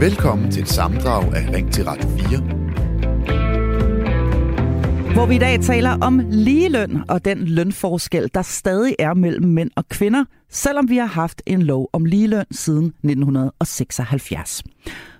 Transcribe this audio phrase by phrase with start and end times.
[0.00, 2.40] Velkommen til et samdrag af Ring til Radio 4.
[5.14, 9.70] Hvor vi i dag taler om ligeløn og den lønforskel, der stadig er mellem mænd
[9.76, 14.62] og kvinder, selvom vi har haft en lov om ligeløn siden 1976.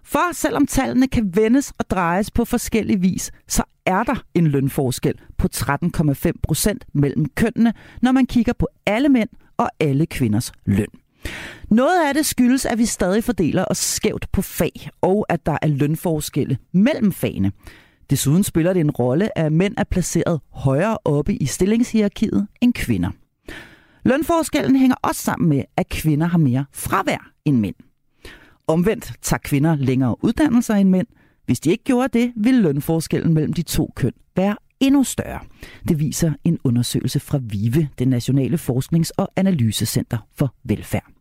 [0.04, 5.14] For selvom tallene kan vendes og drejes på forskellig vis, så er der en lønforskel
[5.38, 10.88] på 13,5 procent mellem kønnene, når man kigger på alle mænd og alle kvinders løn.
[11.70, 15.58] Noget af det skyldes, at vi stadig fordeler os skævt på fag, og at der
[15.62, 17.52] er lønforskelle mellem fagene.
[18.10, 23.10] Desuden spiller det en rolle, at mænd er placeret højere oppe i stillingshierarkiet end kvinder.
[24.04, 27.74] Lønforskellen hænger også sammen med, at kvinder har mere fravær end mænd.
[28.66, 31.06] Omvendt tager kvinder længere uddannelser end mænd.
[31.46, 35.40] Hvis de ikke gjorde det, ville lønforskellen mellem de to køn være endnu større.
[35.88, 41.17] Det viser en undersøgelse fra VIVE, det Nationale Forsknings- og Analysecenter for Velfærd.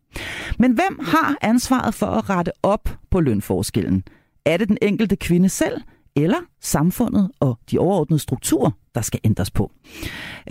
[0.58, 4.04] Men hvem har ansvaret for at rette op på lønforskellen?
[4.44, 5.80] Er det den enkelte kvinde selv,
[6.24, 9.64] eller samfundet og de overordnede strukturer, der skal ændres på.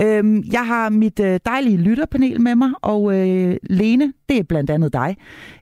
[0.02, 4.70] Øhm, jeg har mit øh, dejlige lytterpanel med mig, og øh, Lene, det er blandt
[4.70, 5.18] andet dig.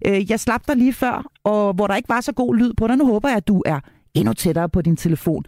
[0.07, 2.87] Øh, jeg slap dig lige før, og hvor der ikke var så god lyd på
[2.87, 2.97] dig.
[2.97, 3.79] Nu håber jeg, at du er
[4.19, 5.43] endnu tættere på din telefon.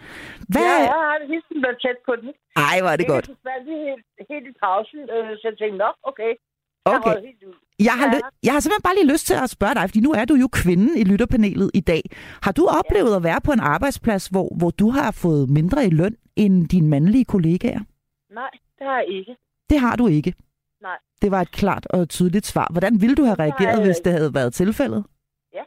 [0.53, 0.61] Hvad...
[0.61, 2.30] Ja, jeg har helt været tæt på den.
[2.55, 3.27] Ej, hvor er det godt.
[3.27, 6.31] Jeg helt, helt i pausen, øh, så jeg tænkte, nok, okay.
[6.86, 7.16] Okay.
[7.80, 8.08] Jeg har,
[8.44, 10.47] jeg har simpelthen bare lige lyst til at spørge dig, fordi nu er du jo
[10.61, 12.02] kvinden i lytterpanelet i dag.
[12.44, 13.16] Har du oplevet ja.
[13.16, 16.89] at være på en arbejdsplads, hvor, hvor du har fået mindre i løn end dine
[16.89, 17.80] mandlige kollegaer?
[18.30, 19.36] Nej, det har jeg ikke.
[19.70, 20.33] Det har du ikke?
[20.81, 20.98] Nej.
[21.22, 22.67] Det var et klart og tydeligt svar.
[22.72, 25.03] Hvordan ville du have reageret, hvis det havde været tilfældet?
[25.53, 25.64] Ja,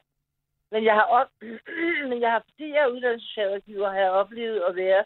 [0.72, 1.28] men jeg har, op...
[2.10, 5.02] men jeg har fordi jeg er uddannelsesrådgiver, har jeg oplevet at være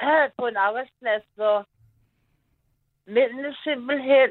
[0.38, 1.66] på en arbejdsplads, hvor
[3.06, 4.30] mændene simpelthen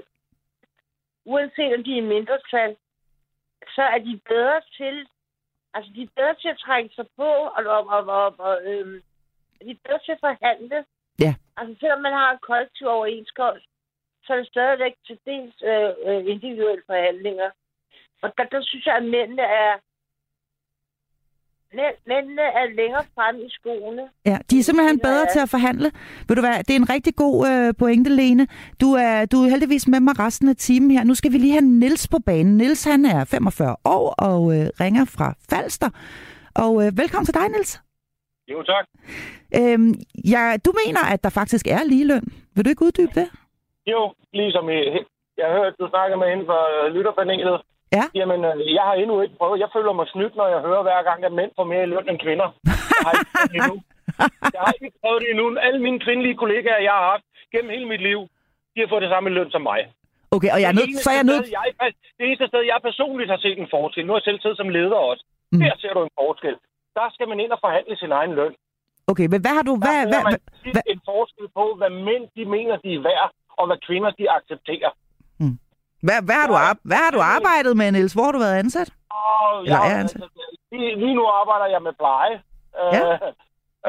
[1.25, 2.75] uanset om de er mindretal,
[3.75, 5.07] så er de bedre til,
[5.73, 9.01] altså de er bedre til at trække sig på, og, og, og, og, og øhm,
[9.65, 10.85] de er bedre til at forhandle.
[11.19, 11.33] Ja.
[11.57, 13.65] Altså selvom man har en kollektiv overenskomst,
[14.23, 17.49] så er det stadigvæk til dels øh, øh individuelle forhandlinger.
[18.21, 19.73] Og der, der synes jeg, at mændene er
[22.07, 24.03] Mændene er længere frem i skoene.
[24.25, 25.91] Ja, de er simpelthen bedre til at forhandle.
[26.27, 28.47] Ved du hvad, det er en rigtig god øh, pointe, Lene.
[28.81, 31.03] Du er, du er heldigvis med mig resten af timen her.
[31.03, 32.57] Nu skal vi lige have Nils på banen.
[32.57, 35.89] Nils han er 45 år og øh, ringer fra Falster.
[36.55, 37.81] Og øh, velkommen til dig, Nils.
[38.47, 38.85] Jo, tak.
[39.59, 39.93] Øhm,
[40.33, 42.25] ja, du mener, at der faktisk er ligeløn.
[42.55, 43.27] Vil du ikke uddybe det?
[43.87, 44.79] Jo, ligesom i,
[45.37, 47.61] jeg har hørt, du snakker med inden for øh, lytterpanelet.
[47.97, 48.05] Ja.
[48.19, 49.59] Jamen, øh, jeg har endnu ikke prøvet.
[49.63, 52.09] Jeg føler mig snydt, når jeg hører hver gang, at mænd får mere i løn
[52.09, 52.47] end kvinder.
[52.65, 53.75] Jeg har ikke endnu.
[54.55, 55.45] Jeg har ikke prøvet det endnu.
[55.67, 58.19] Alle mine kvindelige kollegaer, jeg har haft gennem hele mit liv,
[58.73, 59.81] de har fået det samme løn som mig.
[60.35, 61.45] Okay, og jeg er nødt, så er jeg nødt...
[61.57, 61.65] Jeg,
[62.17, 64.69] det eneste sted, jeg personligt har set en forskel, nu har jeg selv siddet som
[64.77, 65.59] leder også, mm.
[65.59, 66.55] der ser du en forskel.
[66.99, 68.53] Der skal man ind og forhandle sin egen løn.
[69.11, 69.73] Okay, men hvad har du...
[69.85, 73.29] Hvad, der hvad, hvad, hvad, en forskel på, hvad mænd de mener, de er værd,
[73.59, 74.91] og hvad kvinder de accepterer.
[76.05, 76.55] Hvad, hvad, har du,
[76.89, 78.13] hvad har du arbejdet med, Niels?
[78.13, 78.89] Hvor har du været ansat?
[79.17, 80.21] Oh, Eller ja, er ansat?
[80.21, 80.41] Altså,
[80.71, 82.35] lige, lige nu arbejder jeg med pleje.
[82.95, 83.01] Ja.
[83.03, 83.19] Øh,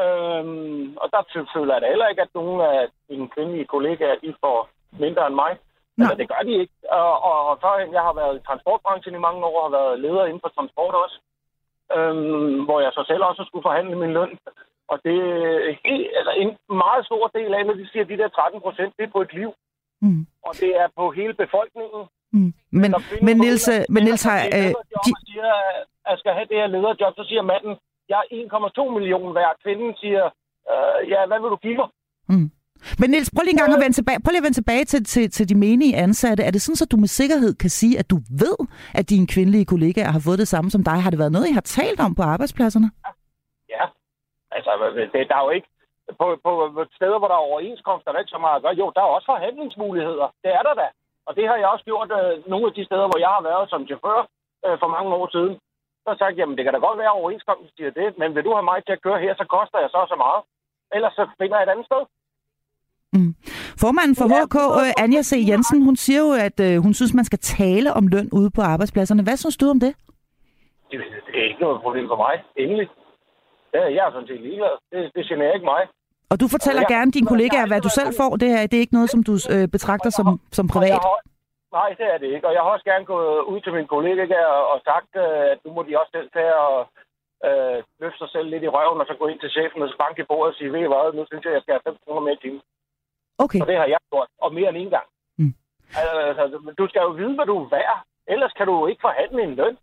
[0.03, 1.23] øhm, og der
[1.55, 2.79] føler jeg da heller ikke, at nogen af
[3.11, 4.59] mine kvindelige kollegaer de får
[5.05, 5.53] mindre end mig.
[5.97, 6.05] Nej.
[6.05, 6.77] Altså, det gør de ikke.
[7.01, 10.01] Og, og, og førhen, jeg har været i transportbranchen i mange år, og har været
[10.05, 11.17] leder inden for transport også.
[11.97, 14.39] Øhm, hvor jeg så selv også skulle forhandle min løn.
[14.93, 16.51] Og det er altså, en
[16.85, 19.21] meget stor del af, når de siger, at de der 13 procent, det er på
[19.27, 19.51] et liv.
[20.05, 20.23] Mm.
[20.49, 22.03] Og det er på hele befolkningen.
[22.37, 22.51] Mm.
[22.81, 22.91] Men,
[23.27, 24.39] men, Niels, men Niels har...
[24.59, 24.71] Øh,
[25.07, 25.13] de...
[25.27, 25.51] siger,
[26.09, 27.75] at jeg skal have det her lederjob, så siger manden,
[28.13, 28.27] jeg er
[28.89, 29.55] 1,2 millioner værd.
[29.65, 30.25] Kvinden siger,
[30.73, 31.89] øh, ja, hvad vil du give mig?
[32.29, 32.51] Mm.
[33.01, 35.05] Men Niels, prøv lige en gang at vende tilbage, prøv lige at vende tilbage til,
[35.05, 36.43] til, til de menige ansatte.
[36.43, 38.59] Er det sådan, at du med sikkerhed kan sige, at du ved,
[38.95, 41.03] at dine kvindelige kollegaer har fået det samme som dig?
[41.03, 42.91] Har det været noget, I har talt om på arbejdspladserne?
[43.75, 43.85] Ja,
[44.57, 44.71] altså
[45.13, 45.69] det, der er jo ikke
[46.21, 46.53] på, på
[46.99, 48.81] steder, hvor der er overenskomster, der er ikke så meget at gøre.
[48.83, 50.27] Jo, der er også forhandlingsmuligheder.
[50.45, 50.89] Det er der da.
[51.27, 53.71] Og det har jeg også gjort øh, nogle af de steder, hvor jeg har været
[53.73, 54.21] som chauffør
[54.67, 55.55] øh, for mange år siden.
[56.01, 58.29] Så har jeg sagt, jamen det kan da godt være, at overenskomsten siger det, men
[58.35, 60.41] vil du have mig til at køre her, så koster jeg så så meget.
[60.97, 62.03] Ellers så finder jeg et andet sted.
[63.15, 63.33] Mm.
[63.85, 65.33] Formanden for HK, øh, Anja C.
[65.51, 68.63] Jensen, hun siger jo, at øh, hun synes, man skal tale om løn ude på
[68.73, 69.23] arbejdspladserne.
[69.23, 69.93] Hvad synes du om det?
[70.91, 72.89] Det, det er ikke noget problem for mig, endelig.
[73.75, 74.75] Er jeg sådan set ligeglad.
[74.93, 75.83] Det, det generer ikke mig.
[76.33, 78.33] Og du fortæller ja, gerne dine kollegaer, hvad du selv får.
[78.43, 80.27] Det, her, det er ikke noget, som du øh, betragter som,
[80.59, 81.01] som privat?
[81.05, 81.21] Har,
[81.79, 82.47] nej, det er det ikke.
[82.49, 85.71] Og jeg har også gerne gået ud til mine kollegaer og, sagt, øh, at nu
[85.73, 86.77] må de også selv tage og
[87.49, 90.23] øh, løfte sig selv lidt i røven, og så gå ind til chefen og banke
[90.23, 91.97] i bordet og sige, ved I hvad, nu synes jeg, at jeg skal have 5
[92.05, 92.63] kroner mere i timen.
[93.45, 93.61] Okay.
[93.63, 95.09] Og det har jeg gjort, og mere end en gang.
[95.41, 95.55] Mm.
[96.41, 96.45] Altså,
[96.81, 97.99] du skal jo vide, hvad du er værd.
[98.35, 99.77] Ellers kan du ikke forhandle en løn.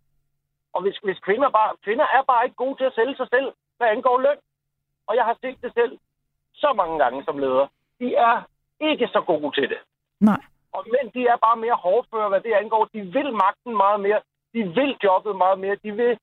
[0.75, 1.71] Og hvis, hvis kvinder bare...
[1.85, 3.49] Kvinder er bare ikke gode til at sælge sig selv,
[3.81, 4.39] hvad angår løn.
[5.07, 5.94] Og jeg har set det selv
[6.63, 7.68] så mange gange som leder.
[8.00, 8.36] De er
[8.89, 9.81] ikke så gode til det.
[10.19, 10.42] Nej.
[10.75, 12.83] Og mænd, de er bare mere hårdføre, hvad det angår.
[12.94, 14.22] De vil magten meget mere.
[14.54, 15.75] De vil jobbet meget mere.
[15.86, 16.13] De vil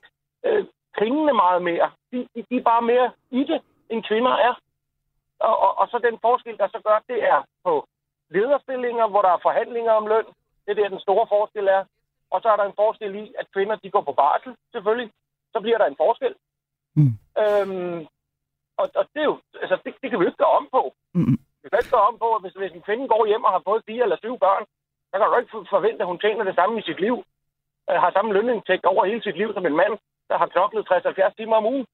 [0.46, 0.64] øh,
[0.98, 1.90] pengene meget mere.
[2.12, 3.60] De, de, de er bare mere i det,
[3.90, 4.54] end kvinder er.
[5.48, 7.72] Og, og, og så den forskel, der så gør, det er på
[8.30, 10.28] lederstillinger, hvor der er forhandlinger om løn.
[10.64, 11.84] Det er der, den store forskel er.
[12.30, 15.10] Og så er der en forskel i, at kvinder de går på barsel, selvfølgelig.
[15.52, 16.34] Så bliver der en forskel.
[16.94, 17.12] Mm.
[17.42, 17.98] Øhm,
[18.80, 20.82] og, og det, er jo, altså, det, det kan vi jo ikke gøre om på.
[21.18, 21.36] Mm.
[21.62, 23.62] Vi kan ikke gøre om på, at hvis, hvis en kvinde går hjem og har
[23.68, 24.64] fået fire eller syv børn,
[25.10, 27.16] så kan du ikke forvente, at hun tjener det samme i sit liv.
[27.88, 29.94] Øh, har samme lønindtægt over hele sit liv som en mand,
[30.28, 31.86] der har knoklet 60-70 timer om ugen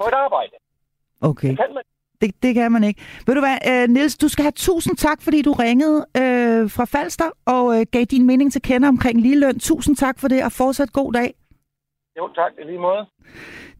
[0.00, 0.56] på et arbejde.
[1.30, 1.48] Okay.
[1.48, 1.84] Det kan man.
[2.20, 3.00] Det, det kan man ikke.
[3.26, 6.84] Ved du hvad, øh, Niels, du skal have tusind tak, fordi du ringede øh, fra
[6.84, 9.58] Falster og øh, gav din mening til kende omkring ligeløn.
[9.58, 11.34] Tusind tak for det, og fortsat god dag.
[12.18, 12.52] Jo, tak.
[12.62, 13.06] I lige måde.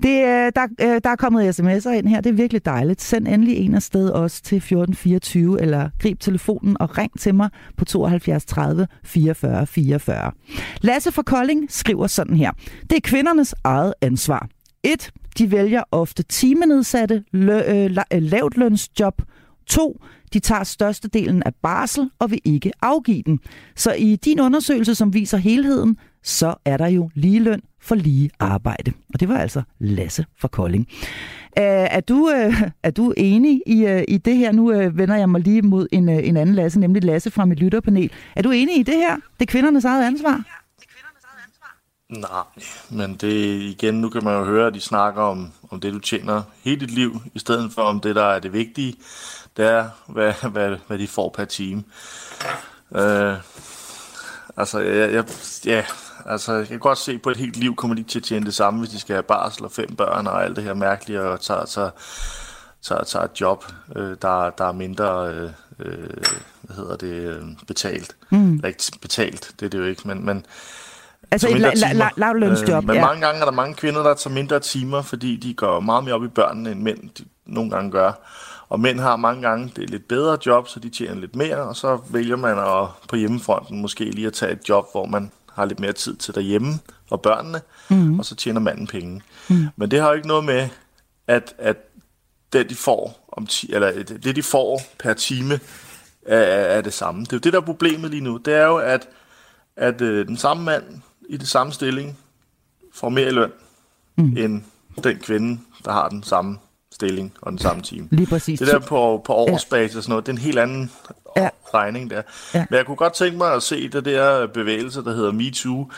[0.02, 0.14] Det,
[0.56, 2.20] der, øh, der er kommet sms'er ind her.
[2.20, 3.02] Det er virkelig dejligt.
[3.02, 7.84] Send endelig en afsted også til 1424, eller grib telefonen og ring til mig på
[7.84, 10.32] 72 30 44 44.
[10.80, 12.52] Lasse fra Kolding skriver sådan her.
[12.90, 14.48] Det er kvindernes eget ansvar.
[14.84, 15.10] 1.
[15.38, 19.22] De vælger ofte timenedsatte lø- øh, la- øh, lavtlønsjob.
[19.66, 20.00] 2.
[20.32, 23.40] De tager størstedelen af barsel og vil ikke afgive den.
[23.76, 28.92] Så i din undersøgelse, som viser helheden, så er der jo ligeløn for lige arbejde.
[29.14, 30.86] Og det var altså Lasse fra Kolding.
[31.60, 34.52] Uh, er, du, øh, er du enig i, øh, i det her?
[34.52, 38.10] Nu vender jeg mig lige mod en, en anden Lasse, nemlig Lasse fra mit lytterpanel.
[38.36, 39.14] Er du enig i det her?
[39.14, 40.44] Det er kvindernes eget ansvar?
[42.08, 45.92] Nej, men det igen, nu kan man jo høre, at de snakker om, om det,
[45.92, 48.94] du tjener hele dit liv, i stedet for om det, der er det vigtige,
[49.56, 51.84] det er, hvad, hvad, hvad de får per time.
[52.94, 53.34] Øh,
[54.56, 55.24] altså, jeg, jeg,
[55.64, 55.84] ja,
[56.26, 58.54] altså, jeg kan godt se, på et helt liv kommer de til at tjene det
[58.54, 61.40] samme, hvis de skal have barsel og fem børn og alt det her mærkelige, og
[61.40, 61.90] tager, tager,
[62.82, 63.64] tager, tager et job,
[63.96, 66.08] øh, der, der er mindre øh, øh,
[66.62, 68.16] hvad hedder det, øh, betalt.
[68.30, 68.54] Mm.
[68.54, 70.46] Eller ikke betalt, det er det jo ikke, men, men
[71.30, 73.06] Altså et la- la- lavlønsjob, Øh, men ja.
[73.06, 76.14] mange gange er der mange kvinder, der tager mindre timer, fordi de går meget mere
[76.14, 78.12] op i børnene, end mænd de nogle gange gør.
[78.68, 81.56] Og mænd har mange gange det er lidt bedre job, så de tjener lidt mere,
[81.56, 85.30] og så vælger man at, på hjemmefronten måske lige at tage et job, hvor man
[85.56, 86.78] har lidt mere tid til derhjemme
[87.10, 87.60] og børnene,
[87.90, 88.18] mm.
[88.18, 89.22] og så tjener manden penge.
[89.48, 89.66] Mm.
[89.76, 90.68] Men det har jo ikke noget med,
[91.26, 91.76] at, at
[92.52, 95.60] det, de får, om ti, eller det, de får per time,
[96.26, 97.20] er, er det samme.
[97.20, 98.36] Det er jo det, der er problemet lige nu.
[98.36, 99.08] Det er jo, at,
[99.76, 100.84] at øh, den samme mand
[101.28, 102.18] i det samme stilling
[102.92, 103.52] får mere i løn,
[104.16, 104.36] mm.
[104.36, 104.62] end
[105.04, 106.58] den kvinde, der har den samme
[106.92, 108.08] stilling og den samme time.
[108.10, 108.58] Lige præcis.
[108.58, 110.90] Det der på, på årsbasis og sådan noget, det er en helt anden
[111.36, 111.48] Ja.
[111.74, 112.22] regning der.
[112.54, 112.64] Ja.
[112.70, 115.90] Men jeg kunne godt tænke mig at se det der bevægelse, der hedder MeToo.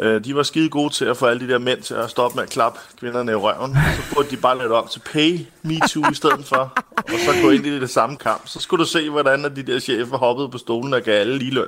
[0.00, 2.34] Øh, de var skide gode til at få alle de der mænd til at stoppe
[2.36, 3.74] med at klappe kvinderne i røven.
[3.96, 7.50] Så burde de bare lade om til Pay MeToo i stedet for, og så gå
[7.50, 8.42] ind i det samme kamp.
[8.44, 11.50] Så skulle du se, hvordan de der chefer hoppede på stolen og gav alle lige
[11.54, 11.66] løn.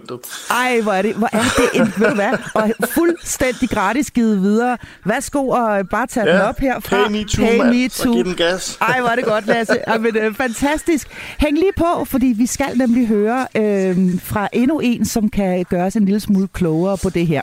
[0.50, 4.42] Ej, hvor er det, hvor er det en, ved du hvad, og fuldstændig gratis givet
[4.42, 4.78] videre.
[5.04, 6.96] Værsgo og bare tage ja, den op herfra.
[6.96, 8.12] Pay MeToo, Pay me Så too.
[8.14, 8.78] giv den gas.
[8.80, 9.74] Ej, hvor er det godt, Lasse.
[9.86, 11.08] Ej, men, øh, fantastisk.
[11.38, 13.17] Hæng lige på, fordi vi skal nemlig høre
[13.56, 17.42] øh, fra endnu en, som kan gøre os en lille smule klogere på det her.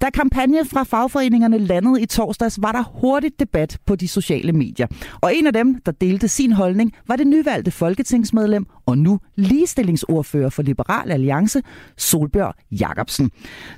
[0.00, 4.86] Da kampagne fra fagforeningerne landede i torsdags, var der hurtigt debat på de sociale medier.
[5.22, 10.50] Og en af dem, der delte sin holdning, var det nyvalgte folketingsmedlem og nu ligestillingsordfører
[10.50, 11.62] for Liberal Alliance,
[11.96, 13.30] Solbjørg Jacobsen.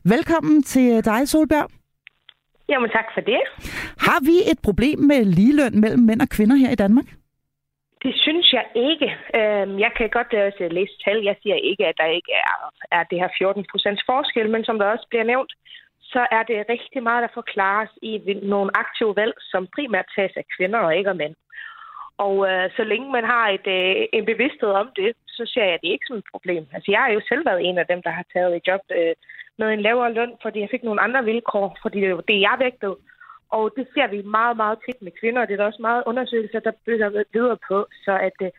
[0.05, 1.71] Velkommen til dig, Solbjørg.
[2.69, 3.41] Jamen tak for det.
[3.99, 7.18] Har vi et problem med ligeløn mellem mænd og kvinder her i Danmark?
[8.05, 9.09] Det synes jeg ikke.
[9.39, 11.19] Øhm, jeg kan godt øh, også læse tal.
[11.25, 12.55] Jeg siger ikke, at der ikke er,
[12.99, 15.53] er det her 14 procents forskel, men som der også bliver nævnt,
[16.13, 18.13] så er det rigtig meget, der forklares i
[18.43, 21.35] nogle aktive valg, som primært tages af kvinder og ikke af mænd.
[22.19, 25.79] Og øh, så længe man har et, øh, en bevidsthed om det, så ser jeg
[25.83, 26.67] det ikke som et problem.
[26.75, 29.15] Altså jeg har jo selv været en af dem, der har taget et job øh,
[29.59, 32.57] med en lavere løn, fordi jeg fik nogle andre vilkår, fordi det var det, jeg
[32.59, 32.97] vægtede.
[33.57, 36.03] Og det ser vi meget, meget tit med kvinder, og det er der også meget
[36.11, 37.79] undersøgelser, der bygger videre på.
[38.05, 38.51] Så at, øh,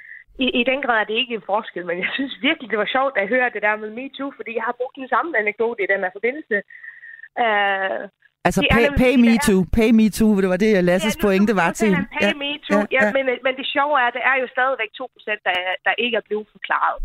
[0.44, 2.90] i, i den grad er det ikke en forskel, men jeg synes virkelig, det var
[2.96, 5.92] sjovt at høre det der med MeToo, fordi jeg har brugt den samme anekdote i
[5.94, 6.58] den her forbindelse.
[7.44, 8.02] Uh,
[8.48, 9.62] Altså, pay, nemlig pay me too.
[9.80, 11.92] Pay me too, det var det, Lasses nu- pointe var til.
[12.22, 12.82] Pay me too.
[12.96, 13.12] Ja, ja.
[13.18, 15.56] Men, men det sjove er, at det er jo stadigvæk 2%, der,
[15.88, 16.98] der ikke er blevet forklaret.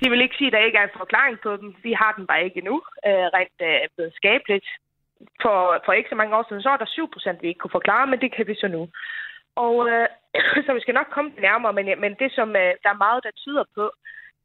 [0.00, 1.68] Det vil ikke sige, at der ikke er en forklaring på dem.
[1.86, 2.76] Vi har den bare ikke endnu,
[3.08, 4.68] øh, rent øh, videnskabeligt.
[5.42, 8.06] For, for ikke så mange år siden, så var der 7%, vi ikke kunne forklare,
[8.06, 8.88] men det kan vi så nu.
[9.56, 10.08] Og øh,
[10.66, 13.30] så vi skal nok komme nærmere, men, men det, som øh, der er meget, der
[13.30, 13.84] tyder på,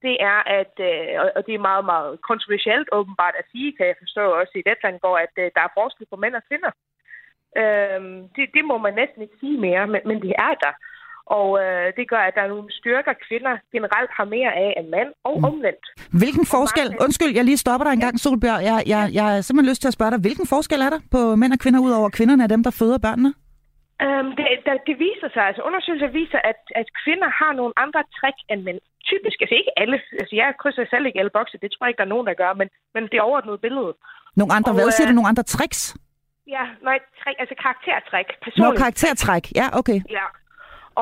[0.06, 3.96] det er, at, øh, og det er meget, meget kontroversielt åbenbart at sige, kan jeg
[4.00, 6.72] forstå også i Letland går, at øh, der er forskel på mænd og kvinder.
[7.62, 8.02] Øh,
[8.36, 10.74] det, det må man næsten ikke sige mere, men, men det er der.
[11.38, 14.88] Og øh, det gør, at der er nogle styrker, kvinder generelt har mere af end
[14.96, 15.50] mænd, og mm.
[15.50, 15.86] omvendt.
[16.22, 17.04] Hvilken forskel, mange...
[17.06, 18.62] undskyld, jeg lige stopper dig en gang, Solbjørg.
[18.70, 21.20] Jeg, jeg, jeg har simpelthen lyst til at spørge dig, hvilken forskel er der på
[21.42, 23.32] mænd og kvinder, udover kvinderne er dem, der føder børnene?
[24.06, 28.02] Um, det, det, det viser sig, altså undersøgelser viser, at, at kvinder har nogle andre
[28.18, 28.80] træk end mænd.
[29.12, 32.02] Typisk, altså ikke alle, altså jeg krydser selv ikke alle bokse, det tror jeg ikke,
[32.02, 33.92] der er nogen, der gør, men, men det er overordnet billede.
[34.40, 35.82] Nogle andre, og, hvad siger du, nogle andre tricks?
[36.56, 38.28] Ja, nej, træk, altså karaktertræk.
[38.64, 40.00] Nå, karaktertræk, ja, okay.
[40.18, 40.26] Ja,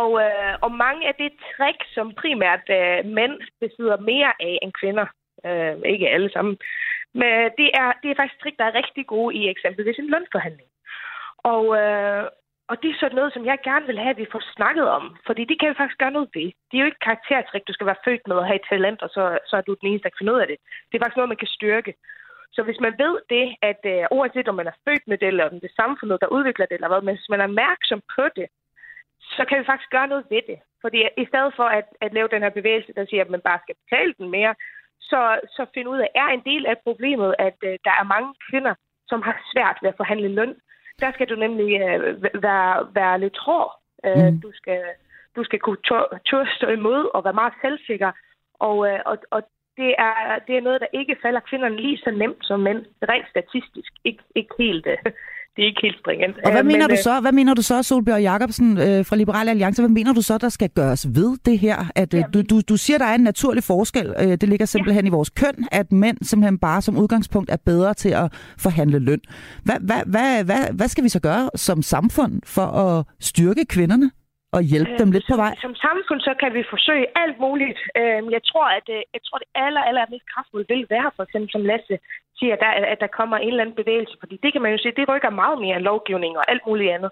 [0.02, 4.74] og, øh, og mange af det trick, som primært øh, mænd besidder mere af end
[4.82, 5.08] kvinder,
[5.48, 6.58] øh, ikke alle sammen,
[7.14, 10.70] men det er, det er faktisk trick, der er rigtig gode i eksempelvis en lønforhandling.
[11.54, 12.24] Og, øh,
[12.70, 15.18] og det er sådan noget, som jeg gerne vil have, at vi får snakket om.
[15.28, 16.48] Fordi det kan vi faktisk gøre noget ved.
[16.68, 19.10] Det er jo ikke karaktertrik, du skal være født med at have et talent, og
[19.10, 20.58] så, så er du den eneste, der kan finde ud af det.
[20.88, 21.94] Det er faktisk noget, man kan styrke.
[22.56, 25.50] Så hvis man ved det, at øh, uanset om man er født med det, eller
[25.50, 28.26] om det er samfundet, der udvikler det, eller hvad, men hvis man er opmærksom på
[28.38, 28.48] det,
[29.22, 30.60] så kan vi faktisk gøre noget ved det.
[30.82, 33.60] Fordi i stedet for at, at lave den her bevægelse, der siger, at man bare
[33.64, 34.56] skal betale den mere,
[35.02, 38.34] så, så finde ud af, er en del af problemet, at uh, der er mange
[38.50, 38.74] kvinder,
[39.08, 40.56] som har svært ved at forhandle løn.
[41.00, 43.72] Der skal du nemlig uh, være, være lidt hård.
[44.08, 44.42] Uh, mm.
[44.42, 44.82] Du skal
[45.36, 45.82] du skal kunne
[46.26, 48.12] turde stå imod og være meget selvsikker.
[48.54, 49.42] Og, uh, og, og
[49.78, 52.86] det, er, det er noget, der ikke falder kvinderne lige så nemt som mænd.
[53.10, 53.92] Rent statistisk.
[54.04, 54.88] Ikke, ikke helt...
[54.88, 55.12] Uh,
[55.60, 56.36] det er ikke helt stringent.
[56.46, 59.50] Og hvad, mener, men, du så, hvad mener du så, Solbjørg Jacobsen øh, fra Liberale
[59.50, 61.78] Alliance, hvad mener du så, der skal gøres ved det her?
[61.96, 64.08] At, øh, du, du, du siger, der er en naturlig forskel.
[64.22, 65.10] Øh, det ligger simpelthen ja.
[65.10, 68.28] i vores køn, at mænd simpelthen bare som udgangspunkt er bedre til at
[68.60, 69.22] forhandle løn.
[69.66, 74.12] Hvad, hvad, hvad, hvad, hvad skal vi så gøre som samfund for at styrke kvinderne?
[74.58, 75.54] og hjælpe dem lidt på vej?
[75.56, 77.80] Som, som samfund, så kan vi forsøge alt muligt.
[78.00, 81.24] Øh, jeg tror, at øh, jeg tror, det aller, aller mest kraftfulde vil være, for
[81.26, 81.96] eksempel som Lasse
[82.40, 84.16] siger, at der, at der kommer en eller anden bevægelse.
[84.20, 86.92] Fordi det kan man jo se, det rykker meget mere end lovgivning og alt muligt
[86.92, 87.12] andet.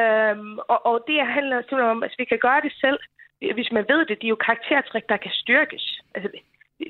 [0.00, 2.98] Øhm, og, og det handler simpelthen om, at vi kan gøre det selv,
[3.54, 4.18] hvis man ved det.
[4.20, 6.00] det er jo karaktertræk, der kan styrkes.
[6.14, 6.28] Altså,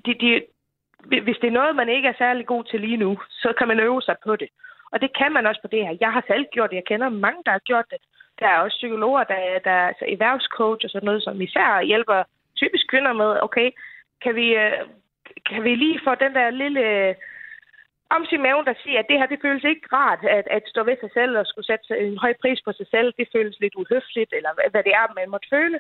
[0.07, 0.43] de, de,
[1.23, 3.81] hvis det er noget, man ikke er særlig god til lige nu, så kan man
[3.81, 4.49] øve sig på det.
[4.93, 5.97] Og det kan man også på det her.
[6.01, 6.77] Jeg har selv gjort det.
[6.77, 7.99] Jeg kender mange, der har gjort det.
[8.41, 12.23] Der er også psykologer, der, der er altså erhvervscoach og sådan noget, som især hjælper
[12.57, 13.71] typisk kvinder med, okay,
[14.23, 14.73] kan vi, øh,
[15.47, 17.15] kan vi lige få den der lille
[18.15, 20.81] om i maven, der siger, at det her, det føles ikke rart at, at stå
[20.83, 23.09] ved sig selv og skulle sætte en høj pris på sig selv.
[23.19, 25.79] Det føles lidt uhøfligt, eller hvad det er, man måtte føle.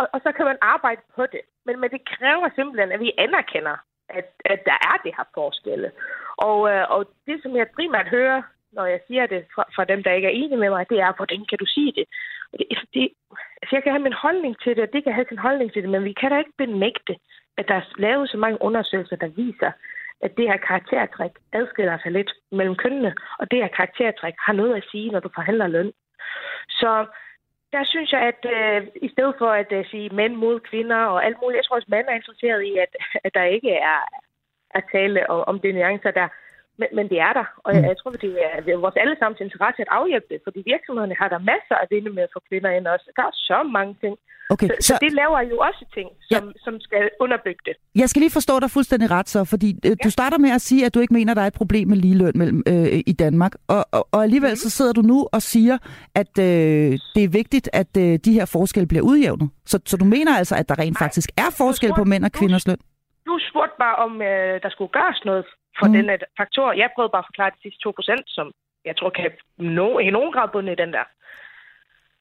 [0.00, 1.42] Og, og så kan man arbejde på det.
[1.66, 3.76] Men, men det kræver simpelthen, at vi anerkender,
[4.08, 5.90] at, at der er det her forskelle.
[6.36, 10.02] Og, øh, og det, som jeg primært hører, når jeg siger det fra, fra dem,
[10.02, 12.06] der ikke er enige med mig, det er, hvordan kan du sige det?
[12.58, 13.08] det, det
[13.62, 15.82] altså jeg kan have min holdning til det, og det kan have sin holdning til
[15.82, 17.16] det, men vi kan da ikke benægte,
[17.58, 19.72] at der er lavet så mange undersøgelser, der viser,
[20.22, 24.76] at det her karaktertræk adskiller sig lidt mellem kønnene, og det her karaktertræk har noget
[24.76, 25.92] at sige, når du forhandler løn.
[26.68, 27.06] Så
[27.72, 31.24] der synes jeg, at øh, i stedet for at øh, sige mænd mod kvinder og
[31.24, 34.00] alt muligt, jeg tror også, mænd er interesseret i, at, at der ikke er
[34.70, 36.28] at tale om, om de nuancer der.
[36.80, 37.88] Men, men det er der, og jeg, mm.
[37.90, 41.28] jeg tror, det er, det er vores allesammens interesse at afhjælpe det, fordi virksomhederne har
[41.34, 43.06] der masser af vinde med for kvinder ind også.
[43.16, 44.14] Der er så mange ting.
[44.54, 46.52] Okay, så, så, så det laver jo også ting, som, ja.
[46.64, 47.74] som skal underbygge det.
[48.02, 49.94] Jeg skal lige forstå dig fuldstændig ret så, fordi øh, ja.
[50.04, 52.32] du starter med at sige, at du ikke mener, der er et problem med ligeløn
[52.34, 54.62] mellem, øh, i Danmark, og, og, og alligevel mm.
[54.64, 55.76] så sidder du nu og siger,
[56.14, 59.48] at øh, det er vigtigt, at øh, de her forskelle bliver udjævnet.
[59.66, 61.04] Så, så du mener altså, at der rent Nej.
[61.04, 62.80] faktisk er forskel på mænd og kvinders løn?
[63.26, 65.44] Du spurgte bare, om øh, der skulle gøres noget
[65.78, 65.92] for mm.
[65.92, 66.72] den faktor.
[66.72, 68.52] Jeg prøvede bare at forklare de sidste 2 procent, som
[68.84, 71.04] jeg tror kan no, i nogen grad bunde i den der.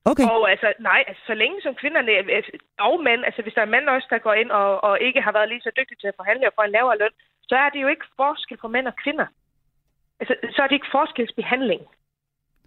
[0.05, 0.23] Okay.
[0.23, 2.11] Og altså, nej, altså, så længe som kvinderne
[2.79, 5.31] og mænd, altså hvis der er mænd også, der går ind og, og ikke har
[5.31, 7.15] været lige så dygtige til at forhandle og få en lavere løn,
[7.49, 9.27] så er det jo ikke forskel på mænd og kvinder.
[10.19, 11.81] Altså, så er det ikke forskelsbehandling.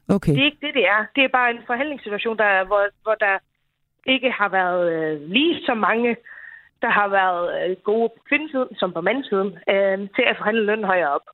[0.08, 0.32] Okay.
[0.32, 1.00] Det er ikke det, det er.
[1.16, 3.38] Det er bare en forhandlingssituation, der, hvor, hvor der
[4.06, 6.16] ikke har været øh, lige så mange
[6.84, 10.90] der har været øh, gode på kvindesiden som på mandsiden øh, til at forhandle lønnen
[10.92, 11.26] højere op.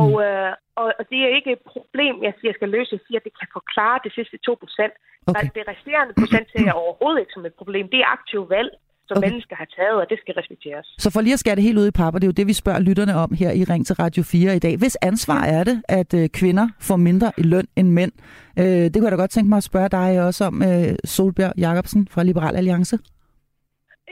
[0.00, 0.24] Og, mm.
[0.26, 2.96] øh, og, og det er ikke et problem, jeg siger, jeg skal løse.
[2.96, 4.94] Jeg siger, at det kan forklare det sidste 2 procent.
[5.30, 5.48] Okay.
[5.56, 7.84] Det resterende procent ser jeg overhovedet ikke som et problem.
[7.92, 8.70] Det er aktivt valg,
[9.08, 9.28] som okay.
[9.28, 10.86] mennesker har taget, og det skal respekteres.
[10.98, 12.46] Så for lige at skære det helt ud i pap, og det er jo det,
[12.46, 14.74] vi spørger lytterne om her i Ring til Radio 4 i dag.
[14.76, 18.12] Hvis ansvar er det, at øh, kvinder får mindre i løn end mænd?
[18.58, 21.52] Øh, det kunne jeg da godt tænke mig at spørge dig også om, øh, Solbjørg
[21.58, 22.98] Jacobsen fra Liberal Alliance.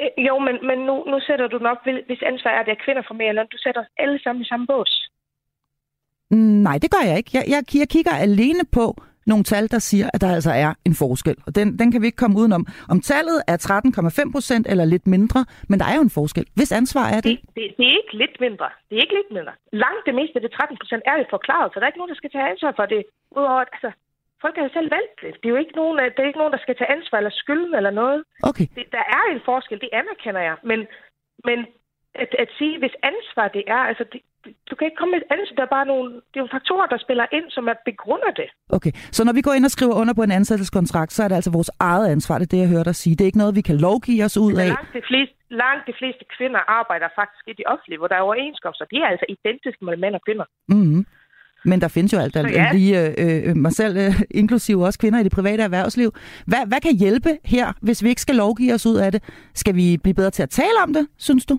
[0.02, 1.78] Øh, jo, men, men nu, nu sætter du nok,
[2.09, 4.49] hvis ansvar er det, at kvinder får mere løn, du sætter os alle sammen i
[4.49, 5.11] samme bås.
[6.66, 7.30] Nej, det gør jeg ikke.
[7.35, 8.87] Jeg, jeg, jeg kigger alene på
[9.26, 11.37] nogle tal, der siger, at der altså er en forskel.
[11.47, 12.66] Og den, den kan vi ikke komme udenom.
[12.92, 13.57] Om tallet er
[14.26, 16.47] 13,5 procent eller lidt mindre, men der er jo en forskel.
[16.59, 17.25] Hvis ansvar er det?
[17.25, 17.66] Det, det?
[17.78, 18.69] det er ikke lidt mindre.
[18.88, 19.52] Det er ikke lidt mindre.
[19.85, 22.14] Langt det meste af det 13 procent er jo forklaret, så der er ikke nogen,
[22.14, 23.02] der skal tage ansvar for det.
[23.38, 23.90] Udover, altså,
[24.42, 25.32] folk har jo selv valgt det.
[25.40, 27.75] Det er jo ikke nogen, det er ikke nogen der skal tage ansvar eller skylden
[27.75, 28.20] eller noget.
[28.50, 28.66] Okay.
[28.76, 30.56] Det, der er en forskel, det anerkender jeg.
[30.70, 30.80] Men,
[31.49, 31.59] men
[32.14, 34.20] at, at sige, hvis ansvar det er, altså det,
[34.68, 36.87] du kan ikke komme med et ansvar, der er bare nogle, det er nogle faktorer,
[36.87, 38.49] der spiller ind, som er begrunder det.
[38.76, 41.35] Okay, så når vi går ind og skriver under på en ansættelseskontrakt, så er det
[41.40, 43.16] altså vores eget ansvar, det er det, jeg hørte dig sige.
[43.16, 44.68] Det er ikke noget, vi kan lovgive os ud af.
[44.68, 48.26] Langt de fleste, langt de fleste kvinder arbejder faktisk i det offentlige, hvor der er
[48.28, 48.85] overenskomster.
[48.92, 50.47] De er altså identiske med mænd og kvinder.
[50.68, 51.02] Mm-hmm.
[51.64, 52.69] Men der findes jo alt, alt ja.
[52.73, 56.11] lige øh, øh, mig selv, øh, inklusive også kvinder i det private erhvervsliv.
[56.47, 59.21] Hvad, hvad kan hjælpe her, hvis vi ikke skal lovgive os ud af det?
[59.55, 61.59] Skal vi blive bedre til at tale om det, synes du?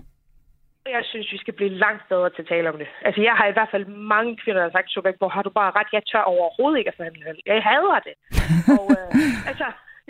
[0.96, 2.88] Jeg synes, vi skal blive langt bedre til at tale om det.
[3.06, 5.72] Altså, jeg har i hvert fald mange kvinder, der har sagt, hvor har du bare
[5.78, 7.42] ret, jeg tør overhovedet ikke at forhandle.
[7.46, 8.14] Jeg hader det.
[8.78, 9.66] og, øh, altså,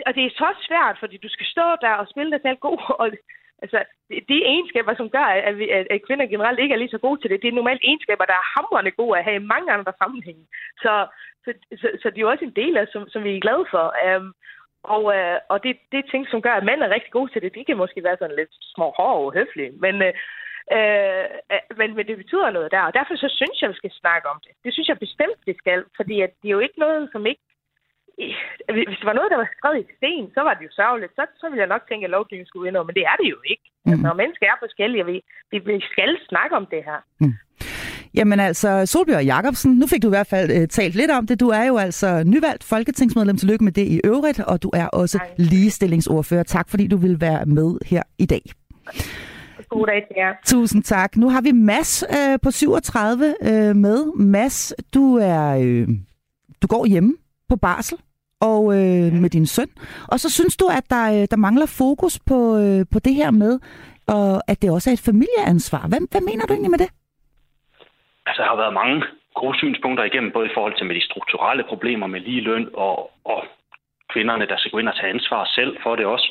[0.07, 2.79] og det er så svært, fordi du skal stå der og spille dig selv god,
[3.01, 3.07] og
[3.61, 3.83] Altså,
[4.29, 7.29] de egenskaber, som gør, at, vi, at kvinder generelt ikke er lige så gode til
[7.29, 10.45] det, det er normalt egenskaber, der er hamrende gode at have i mange andre sammenhænge.
[10.83, 11.07] Så,
[11.45, 13.65] så, så, så det er jo også en del af, som, som vi er glade
[13.71, 13.85] for.
[14.07, 14.33] Um,
[14.83, 17.41] og, uh, og det, det er ting, som gør, at mænd er rigtig gode til
[17.41, 17.55] det.
[17.55, 20.13] De kan måske være sådan lidt små hårde og høflige, men, uh,
[20.77, 22.81] uh, men, men det betyder noget der.
[22.81, 24.51] Og derfor så synes jeg, vi skal snakke om det.
[24.63, 27.41] Det synes jeg bestemt, vi skal, fordi at det er jo ikke noget, som ikke
[28.75, 31.11] hvis det var noget, der var skrevet i sten, så var det jo sørgeligt.
[31.17, 33.27] Så, så ville jeg nok tænke, at lovgivningen skulle ind over, men det er det
[33.35, 33.65] jo ikke.
[33.85, 33.91] Mm.
[33.91, 35.17] Altså, når mennesker er forskellige, vi,
[35.51, 36.99] vi, vi skal snakke om det her.
[37.21, 37.33] Mm.
[38.17, 41.39] Jamen altså, Solbjørg Jacobsen, nu fik du i hvert fald uh, talt lidt om det.
[41.39, 43.37] Du er jo altså nyvalgt folketingsmedlem.
[43.37, 45.27] Tillykke med det i øvrigt, og du er også Nej.
[45.37, 46.43] ligestillingsordfører.
[46.43, 48.43] Tak fordi du vil være med her i dag.
[49.69, 50.33] God dag til jer.
[50.45, 51.17] Tusind tak.
[51.17, 54.17] Nu har vi Mads uh, på 37 uh, med.
[54.19, 55.87] Mads, du er uh,
[56.61, 57.13] du går hjemme
[57.53, 57.97] på barsel
[58.49, 59.71] og øh, med din søn.
[60.11, 63.31] Og så synes du, at der, øh, der mangler fokus på, øh, på det her
[63.43, 63.53] med,
[64.15, 65.83] og at det også er et familieansvar.
[65.89, 66.89] Hvad, hvad mener du egentlig med det?
[68.27, 68.97] Altså, der har været mange
[69.41, 72.95] gode synspunkter igennem, både i forhold til med de strukturelle problemer med lige løn og,
[73.31, 73.39] og
[74.13, 76.27] kvinderne, der skal gå ind og tage ansvar selv for det også.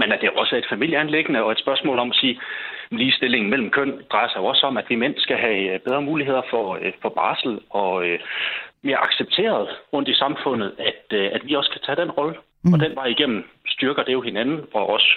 [0.00, 2.40] Men at det også er et familieanlæggende og et spørgsmål om at sige,
[2.90, 6.42] ligestillingen mellem køn drejer sig også om, at vi mænd skal have øh, bedre muligheder
[6.50, 8.06] for, øh, for barsel og
[8.84, 12.34] mere accepteret rundt i samfundet, at, øh, at vi også kan tage den rolle.
[12.64, 12.72] Mm.
[12.72, 15.10] Og den vej igennem styrker det jo hinanden, og også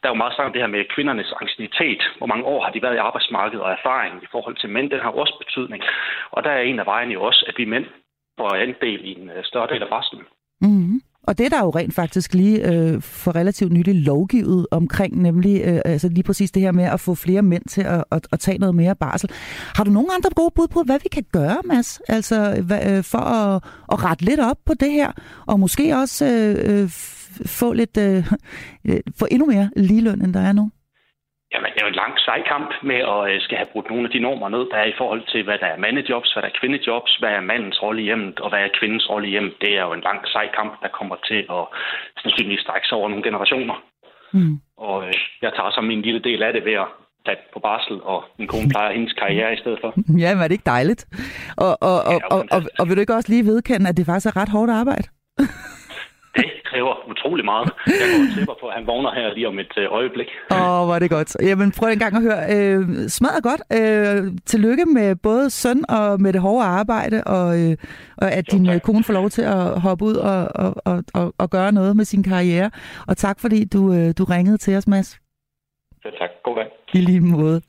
[0.00, 2.02] der er jo meget sagt det her med kvindernes angstinitet.
[2.18, 5.00] Hvor mange år har de været i arbejdsmarkedet og erfaring i forhold til mænd, den
[5.00, 5.82] har også betydning.
[6.30, 7.86] Og der er en af vejene jo også, at vi mænd
[8.38, 10.24] får andel i en øh, større del af barslen.
[10.60, 10.89] Mm.
[11.30, 15.62] Og det er der jo rent faktisk lige øh, for relativt nylig lovgivet omkring, nemlig
[15.64, 18.40] øh, altså lige præcis det her med at få flere mænd til at, at, at
[18.40, 19.30] tage noget mere barsel.
[19.74, 23.04] Har du nogen andre gode bud på, hvad vi kan gøre, Mads, altså, hvad, øh,
[23.04, 23.62] for at,
[23.92, 25.12] at rette lidt op på det her,
[25.46, 26.90] og måske også øh, øh
[27.46, 28.32] få lidt øh,
[29.18, 30.70] få endnu mere ligeløn, end der er nu?
[31.52, 34.06] Jamen, det er jo en lang sej kamp med at øh, skal have brudt nogle
[34.06, 36.50] af de normer ned, der er i forhold til, hvad der er mandejobs, hvad der
[36.50, 39.54] er kvindejobs, hvad er mandens rolle i hjemmet, og hvad er kvindens rolle i hjemmet.
[39.64, 41.62] Det er jo en lang sej kamp, der kommer til at
[42.22, 43.76] sandsynligvis strække sig over nogle generationer.
[44.36, 44.54] Mm.
[44.88, 46.88] Og øh, jeg tager så min lille del af det ved at
[47.26, 49.90] tage på barsel, og min kone plejer hendes karriere i stedet for.
[50.22, 51.02] Ja, men er det ikke dejligt?
[51.56, 54.26] Og, og, og, og, og, og vil du ikke også lige vedkende, at det faktisk
[54.30, 55.08] er ret hårdt arbejde?
[56.36, 57.70] Det kræver utrolig meget.
[57.86, 60.26] Jeg går tipper på, at han vågner her lige om et øh, øjeblik.
[60.50, 61.36] Åh, oh, hvor er det godt.
[61.42, 62.40] Jamen, prøv en gang at høre.
[62.56, 63.62] Øh, smadret godt.
[63.78, 67.76] Øh, tillykke med både søn og med det hårde arbejde, og, øh,
[68.16, 68.74] og at jo, din tak.
[68.74, 71.96] Øh, kone får lov til at hoppe ud og, og, og, og, og gøre noget
[71.96, 72.70] med sin karriere.
[73.08, 75.20] Og tak, fordi du, øh, du ringede til os, Mads.
[76.04, 76.30] Ja, tak.
[76.44, 76.66] God dag.
[76.92, 77.60] I lige måde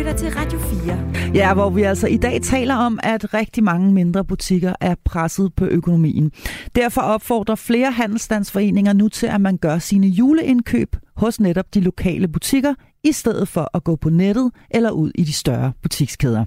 [0.00, 1.34] lytter til Radio 4.
[1.34, 5.54] Ja, hvor vi altså i dag taler om, at rigtig mange mindre butikker er presset
[5.56, 6.32] på økonomien.
[6.74, 12.28] Derfor opfordrer flere handelsstandsforeninger nu til, at man gør sine juleindkøb hos netop de lokale
[12.28, 16.44] butikker, i stedet for at gå på nettet eller ud i de større butikskæder.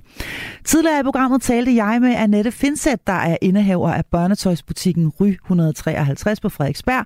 [0.66, 6.40] Tidligere i programmet talte jeg med Annette Finset, der er indehaver af børnetøjsbutikken Ry 153
[6.40, 7.06] på Frederiksberg,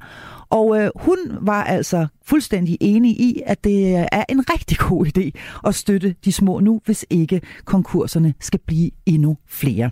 [0.49, 5.05] og øh, hun var altså fuldstændig enig i, at det øh, er en rigtig god
[5.05, 5.29] idé
[5.67, 9.89] at støtte de små nu, hvis ikke konkurserne skal blive endnu flere.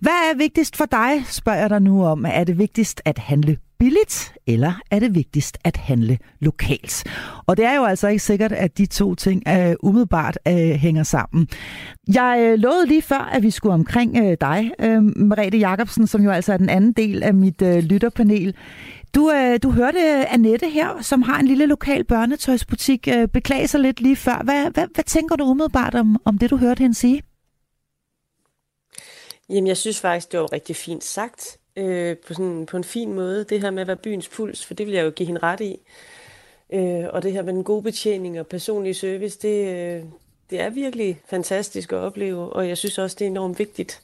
[0.00, 2.24] Hvad er vigtigst for dig, spørger jeg dig nu om.
[2.28, 7.04] Er det vigtigst at handle billigt, eller er det vigtigst at handle lokalt?
[7.46, 11.02] Og det er jo altså ikke sikkert, at de to ting uh, umiddelbart uh, hænger
[11.02, 11.48] sammen.
[12.14, 16.22] Jeg uh, lovede lige før, at vi skulle omkring uh, dig, uh, Merete Jacobsen, som
[16.24, 18.54] jo altså er den anden del af mit uh, lytterpanel.
[19.14, 23.80] Du, uh, du hørte Annette her, som har en lille lokal børnetøjsbutik, uh, beklage sig
[23.80, 24.42] lidt lige før.
[24.44, 27.22] Hvad, hvad, hvad tænker du umiddelbart om, om det, du hørte hende sige?
[29.48, 33.12] Jamen, jeg synes faktisk, det var rigtig fint sagt øh, på, sådan, på en fin
[33.12, 35.42] måde, det her med at være byens puls, for det vil jeg jo give hende
[35.42, 35.80] ret i.
[36.72, 40.04] Øh, og det her med den gode betjening og personlig service, det, øh,
[40.50, 44.02] det er virkelig fantastisk at opleve, og jeg synes også, det er enormt vigtigt.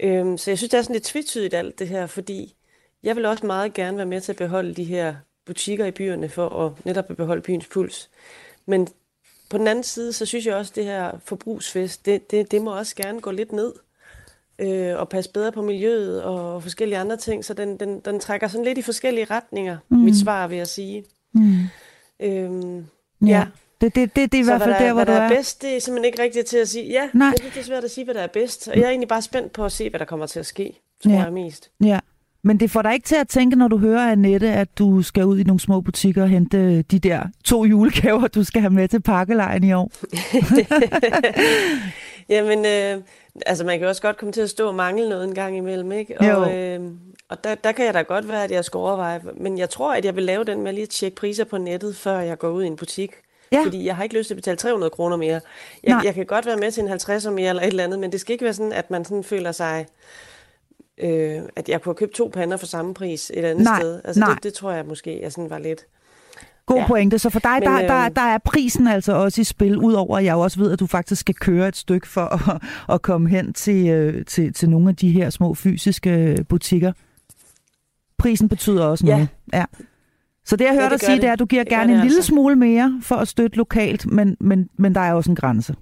[0.00, 2.54] Øh, så jeg synes, det er sådan lidt tvetydigt alt det her, fordi
[3.02, 5.14] jeg vil også meget gerne være med til at beholde de her
[5.46, 8.10] butikker i byerne for at netop beholde byens puls.
[8.66, 8.88] Men
[9.50, 12.62] på den anden side, så synes jeg også, at det her forbrugsfest, det, det, det
[12.62, 13.72] må også gerne gå lidt ned
[14.60, 17.44] øh, og passe bedre på miljøet og forskellige andre ting.
[17.44, 19.98] Så den, den, den trækker sådan lidt i forskellige retninger, mm.
[19.98, 21.04] mit svar vil jeg sige.
[21.34, 21.58] Mm.
[22.22, 22.86] Øhm,
[23.22, 23.26] ja.
[23.26, 23.46] ja.
[23.80, 25.24] Det, det, det, det er i hvert fald der, hvor hvad du er.
[25.24, 26.84] er bedst, det er simpelthen ikke rigtigt til at sige.
[26.84, 27.32] Ja, Nej.
[27.38, 28.68] synes, det er svært at sige, hvad der er bedst.
[28.68, 30.80] Og jeg er egentlig bare spændt på at se, hvad der kommer til at ske,
[31.02, 31.22] tror ja.
[31.22, 31.70] jeg mest.
[31.84, 31.98] Ja.
[32.42, 35.24] Men det får dig ikke til at tænke, når du hører Annette, at du skal
[35.24, 38.88] ud i nogle små butikker og hente de der to julegaver, du skal have med
[38.88, 39.90] til pakkelejen i år.
[42.30, 43.02] Jamen, øh,
[43.46, 45.92] altså man kan også godt komme til at stå og mangle noget en gang imellem,
[45.92, 46.20] ikke?
[46.20, 46.50] Og, jo.
[46.50, 46.90] øh,
[47.28, 49.20] og der, der kan jeg da godt være, at jeg skal overveje.
[49.34, 51.96] Men jeg tror, at jeg vil lave den med lige at tjekke priser på nettet,
[51.96, 53.12] før jeg går ud i en butik.
[53.52, 53.62] Ja.
[53.64, 55.40] Fordi jeg har ikke lyst til at betale 300 kroner mere.
[55.82, 58.12] Jeg, jeg kan godt være med til en 50 mere eller et eller andet, men
[58.12, 59.86] det skal ikke være sådan, at man sådan føler sig
[60.98, 64.00] øh, at jeg kunne have købt to pander for samme pris et andet nej, sted.
[64.04, 64.34] Altså nej.
[64.34, 65.86] Det, det tror jeg måske, jeg sådan var lidt...
[66.66, 66.86] God ja.
[66.86, 67.18] pointe.
[67.18, 70.18] Så for dig, Men, der, der, øh, der er prisen altså også i spil, udover
[70.18, 72.62] at jeg også ved, at du faktisk skal køre et stykke for at,
[72.94, 76.92] at komme hen til, øh, til, til nogle af de her små fysiske butikker.
[78.18, 79.12] Prisen betyder også ja.
[79.12, 79.28] noget.
[79.52, 79.64] Ja.
[80.44, 81.22] Så det, jeg hørte ja, dig sige, det.
[81.22, 82.28] det er, at du giver det gerne en lille altså.
[82.28, 85.74] smule mere for at støtte lokalt, men, men, men der er også en grænse.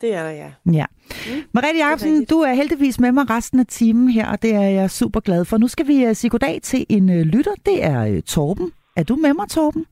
[0.00, 0.50] Det er der, ja.
[0.72, 0.84] Ja.
[1.10, 4.60] Mm, Mariette Jacobsen, du er heldigvis med mig resten af timen her, og det er
[4.60, 5.58] jeg super glad for.
[5.58, 7.54] Nu skal vi uh, sige goddag til en uh, lytter.
[7.66, 8.72] Det er Torben.
[8.96, 9.86] Er du med mig, Torben?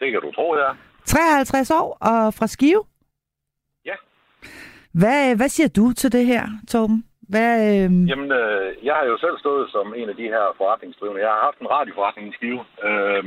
[0.00, 0.70] Det kan du tro, ja.
[1.04, 2.84] 53 år og fra Skive?
[3.84, 3.96] Ja.
[5.00, 7.04] Hvad, hvad siger du til det her, Torben?
[7.32, 7.90] Hvad, øh...
[8.10, 11.24] Jamen, øh, jeg har jo selv stået som en af de her forretningsdrivende.
[11.24, 12.64] Jeg har haft en radioforretning i Skive.
[12.88, 13.24] Øh,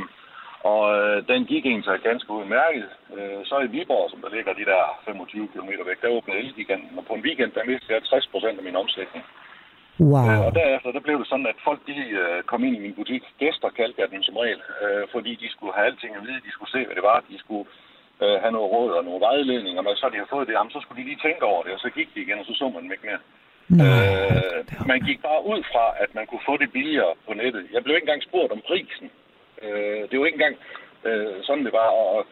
[0.71, 2.89] og øh, den gik egentlig sig ganske udmærket.
[3.17, 6.97] Øh, så i Viborg, som der ligger de der 25 km væk, der åbnede Elgiganten,
[6.99, 9.23] og på en weekend, der mistede jeg 60 procent af min omsætning.
[9.99, 10.27] Wow.
[10.29, 12.95] Øh, og derefter, der blev det sådan, at folk de øh, kom ind i min
[12.99, 13.23] butik.
[13.39, 16.51] Gæster kaldte jeg dem som regel, øh, fordi de skulle have alting at vide, de
[16.51, 17.65] skulle se, hvad det var, de skulle
[18.23, 20.79] øh, have noget råd og nogle vejledninger, men så de har fået det, jamen, så
[20.81, 22.83] skulle de lige tænke over det, og så gik de igen, og så så man
[22.83, 23.21] dem ikke mere.
[23.85, 24.59] øh,
[24.91, 27.63] man gik bare ud fra, at man kunne få det billigere på nettet.
[27.73, 29.07] Jeg blev ikke engang spurgt om prisen.
[29.63, 30.57] Øh, det var ikke engang
[31.07, 31.89] øh, sådan, det var.
[32.03, 32.25] Og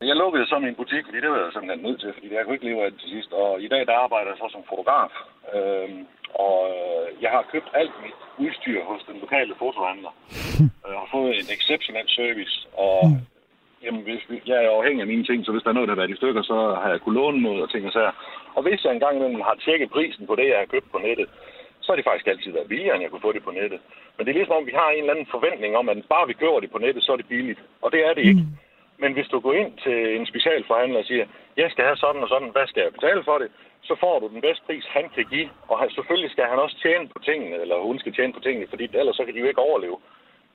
[0.00, 2.56] jeg lukkede så min butik, fordi det var jeg simpelthen nødt til, fordi jeg kunne
[2.56, 3.32] ikke leve af det til sidst.
[3.32, 5.12] Og i dag, der arbejder jeg så som fotograf.
[5.54, 5.90] Øh,
[6.44, 10.12] og øh, jeg har købt alt mit udstyr hos den lokale fotohandler.
[10.92, 12.54] Jeg har fået en exceptionel service,
[12.86, 12.98] og
[13.84, 15.94] jamen, hvis vi, jeg er afhængig af mine ting, så hvis der er noget, der
[15.94, 18.14] har været i stykker, så har jeg kunnet låne noget og ting og sager.
[18.56, 21.28] Og hvis jeg engang imellem har tjekket prisen på det, jeg har købt på nettet,
[21.80, 23.80] så har det faktisk altid været billigere, end jeg kunne få det på nettet.
[24.14, 26.40] Men det er ligesom om, vi har en eller anden forventning om, at bare vi
[26.42, 27.60] køber det på nettet, så er det billigt.
[27.82, 28.44] Og det er det ikke.
[28.46, 28.63] Mm.
[28.98, 31.26] Men hvis du går ind til en specialforhandler og siger,
[31.56, 33.48] jeg skal have sådan og sådan, hvad skal jeg betale for det?
[33.82, 35.48] Så får du den bedste pris, han kan give.
[35.68, 38.84] Og selvfølgelig skal han også tjene på tingene, eller hun skal tjene på tingene, fordi
[38.94, 39.98] ellers så kan de jo ikke overleve.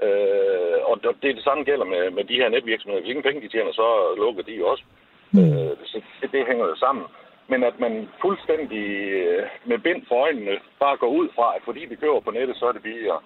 [0.06, 3.02] Øh, og det, det samme gælder med, med de her netvirksomheder.
[3.02, 4.84] Hvis ingen penge de tjener, så lukker de jo også.
[5.32, 5.40] Mm.
[5.40, 7.06] Øh, så det, det hænger jo sammen
[7.52, 8.86] men at man fuldstændig
[9.20, 12.56] øh, med bind for øjnene bare går ud fra, at fordi vi køber på nettet,
[12.58, 13.20] så er det billigere.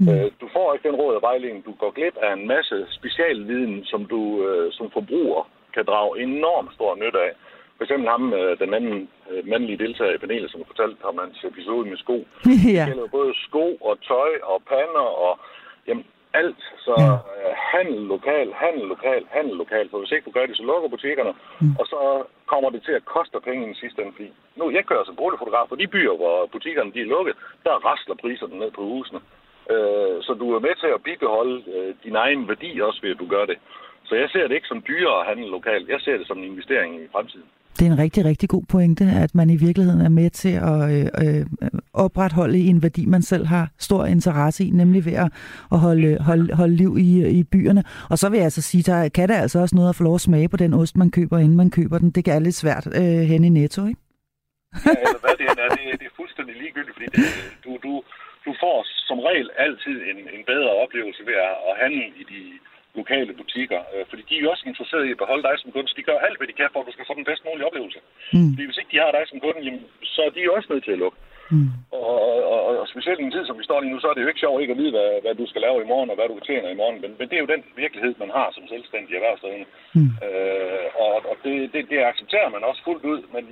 [0.00, 0.08] Mm.
[0.08, 1.64] Øh, du får ikke den råd af vejledning.
[1.64, 5.42] Du går glip af en masse specialviden, som du øh, som forbruger
[5.74, 7.32] kan drage enormt stor nytte af.
[7.76, 9.08] For eksempel ham, den anden
[9.44, 12.16] mandlige deltager i panelet, som fortalte om hans episode med sko.
[12.76, 12.84] ja.
[12.84, 15.38] Det gælder både sko og tøj og pander og
[15.88, 16.62] jamen, alt.
[16.84, 19.90] Så uh, handel lokal, handel lokal, handel lokal.
[19.90, 21.32] For hvis ikke du gør det, så lukker butikkerne.
[21.60, 21.76] Mm.
[21.80, 22.00] Og så
[22.46, 24.12] kommer det til at koste penge i den sidste ende.
[24.16, 27.34] Fordi nu, jeg kører som boligfotograf, og de byer, hvor butikkerne de er lukket,
[27.64, 29.20] der rasler priserne ned på husene.
[29.74, 33.22] Uh, så du er med til at bibeholde uh, din egen værdi også ved, at
[33.22, 33.58] du gør det.
[34.08, 35.88] Så jeg ser det ikke som dyrere at handle lokalt.
[35.88, 37.48] Jeg ser det som en investering i fremtiden.
[37.78, 40.80] Det er en rigtig, rigtig god pointe, at man i virkeligheden er med til at
[40.94, 41.46] øh, øh,
[41.94, 45.32] opretholde en værdi, man selv har stor interesse i, nemlig ved at,
[45.72, 47.84] at holde, holde, holde liv i, i byerne.
[48.10, 50.14] Og så vil jeg altså sige, der kan der altså også noget at få lov
[50.14, 52.10] at smage på den ost, man køber, inden man køber den.
[52.10, 54.00] Det kan er lidt svært øh, hen i netto, ikke?
[54.86, 57.24] ja, eller hvad det er, det, det er fuldstændig ligegyldigt, fordi det,
[57.64, 57.92] du, du,
[58.46, 58.78] du får
[59.10, 62.42] som regel altid en, en bedre oplevelse ved at, at handle i de
[63.00, 63.80] lokale butikker.
[63.92, 65.88] Øh, fordi de er jo også interesserede i at beholde dig som kunde.
[65.88, 67.68] Så de gør alt, hvad de kan, for at du skal få den bedst mulige
[67.68, 68.00] oplevelse.
[68.34, 68.50] Mm.
[68.52, 70.84] Fordi hvis ikke de har dig som kunde, jamen, så er de jo også nødt
[70.84, 71.18] til at lukke.
[71.54, 71.68] Mm.
[71.98, 74.14] Og, og, og, og specielt i en tid, som vi står lige nu, så er
[74.14, 76.16] det jo ikke sjovt ikke at vide, hvad, hvad du skal lave i morgen, og
[76.16, 76.98] hvad du tjener i morgen.
[77.02, 79.66] Men, men det er jo den virkelighed, man har som selvstændig erhvervsdrivende.
[79.96, 80.10] Mm.
[80.26, 83.20] Øh, og og det, det, det accepterer man også fuldt ud.
[83.34, 83.44] Men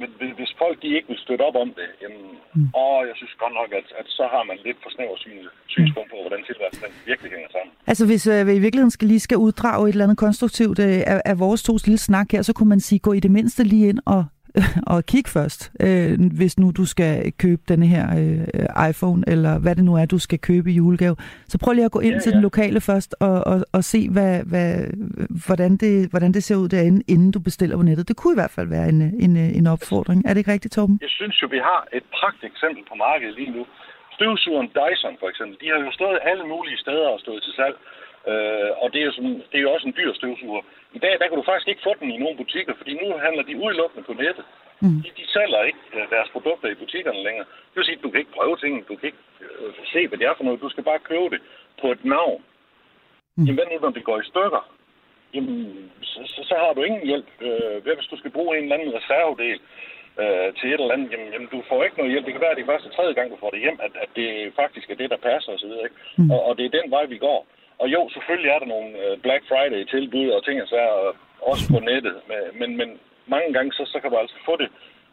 [0.00, 2.24] men hvis folk de ikke vil støtte op om det, jamen,
[2.56, 2.68] mm.
[2.84, 5.38] åh, jeg synes godt nok, at, at så har man lidt for snæver syn,
[5.74, 7.72] synspunkt på, hvordan tilværelsen den virkelig hænger sammen.
[7.90, 11.00] Altså hvis øh, vi i virkeligheden skal lige skal uddrage et eller andet konstruktivt øh,
[11.12, 13.62] af, af vores tos lille snak her, så kunne man sige, gå i det mindste
[13.64, 14.24] lige ind og
[14.92, 19.74] og kig først, øh, hvis nu du skal købe denne her øh, iPhone, eller hvad
[19.78, 21.16] det nu er, du skal købe i julegave.
[21.52, 22.34] Så prøv lige at gå ind ja, til ja.
[22.34, 24.70] den lokale først, og, og, og se, hvad, hvad,
[25.46, 28.08] hvordan, det, hvordan det ser ud derinde, inden du bestiller på nettet.
[28.08, 30.18] Det kunne i hvert fald være en, en, en opfordring.
[30.26, 30.98] Er det ikke rigtigt, Torben?
[31.06, 33.62] Jeg synes jo, vi har et pragt eksempel på markedet lige nu.
[34.16, 37.76] Støvsugeren Dyson for eksempel, de har jo stået alle mulige steder og stået til salg.
[38.30, 40.62] Øh, og det er, jo sådan, det er jo også en dyr støvsuger.
[40.98, 43.42] I dag der kan du faktisk ikke få den i nogle butikker, fordi nu handler
[43.42, 44.44] de udelukkende på nettet.
[44.82, 44.98] Mm.
[45.02, 47.46] De, de sælger ikke øh, deres produkter i butikkerne længere.
[47.68, 50.18] Det vil sige, at du kan ikke prøve tingene, du kan ikke øh, se, hvad
[50.18, 50.60] det er for noget.
[50.60, 51.40] Du skal bare købe det
[51.80, 52.42] på et navn.
[53.36, 53.44] Mm.
[53.44, 54.62] Jamen, hvad nu, når det går i stykker?
[55.34, 57.28] Jamen, så, så, så har du ingen hjælp.
[57.40, 59.60] Øh, hvad hvis du skal bruge en eller anden reservedel
[60.22, 61.12] øh, til et eller andet?
[61.12, 62.26] Jamen, jamen, du får ikke noget hjælp.
[62.26, 64.10] Det kan være, at det er første tredje gang, du får det hjem, at, at
[64.16, 64.28] det
[64.60, 65.74] faktisk er det, der passer osv.
[66.18, 66.30] Mm.
[66.30, 67.40] Og, og det er den vej, vi går.
[67.82, 71.16] Og jo, selvfølgelig er der nogle øh, Black Friday-tilbud og ting og sager,
[71.50, 72.16] også på nettet.
[72.60, 72.88] Men, men
[73.34, 74.68] mange gange, så, så kan du altså få det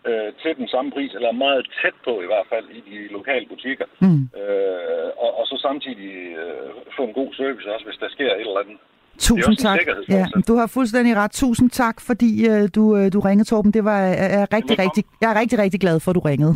[0.09, 3.45] øh, til den samme pris, eller meget tæt på i hvert fald, i de lokale
[3.53, 3.87] butikker.
[4.05, 4.23] Mm.
[4.41, 8.47] Øh, og, og så samtidig øh, få en god service også, hvis der sker et
[8.49, 8.77] eller andet.
[9.19, 9.79] Tusind tak.
[10.09, 11.31] Ja, du har fuldstændig ret.
[11.31, 13.71] Tusind tak, fordi øh, du, øh, du ringede, Torben.
[13.73, 16.55] Det var jeg er rigtig, rigtig, jeg er rigtig, rigtig glad for, at du ringede.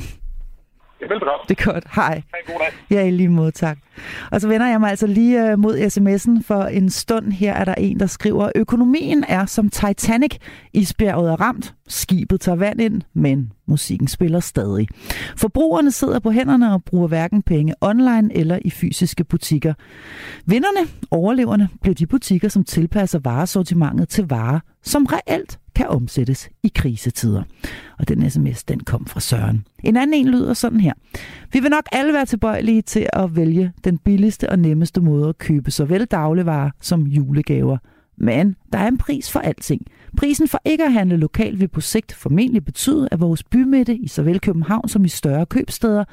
[1.10, 1.44] Velbekomme.
[1.50, 1.84] Det er godt.
[1.96, 2.22] Hej.
[2.34, 2.98] Ha' en god dag.
[2.98, 3.78] Ja, i lige måde, tak.
[4.32, 7.66] Og så vender jeg mig altså lige øh, mod sms'en, for en stund her er
[7.66, 10.38] der en, der skriver, økonomien er som Titanic.
[10.74, 14.88] Isbjerget er ramt, skibet tager vand ind, men musikken spiller stadig.
[15.38, 19.74] Forbrugerne sidder på hænderne og bruger hverken penge online eller i fysiske butikker.
[20.46, 26.72] Vinderne, overleverne, bliver de butikker, som tilpasser varesortimentet til varer, som reelt kan omsættes i
[26.76, 27.44] krisetider.
[28.00, 29.66] Og den sms, den kom fra Søren.
[29.84, 30.94] En anden en lyder sådan her.
[31.54, 35.38] Vi vil nok alle være tilbøjelige til at vælge den billigste og nemmeste måde at
[35.38, 37.78] købe såvel dagligvarer som julegaver.
[38.18, 39.82] Men der er en pris for alting.
[40.18, 44.08] Prisen for ikke at handle lokalt vil på sigt formentlig betyde, at vores bymidte i
[44.08, 46.04] såvel København som i større købsteder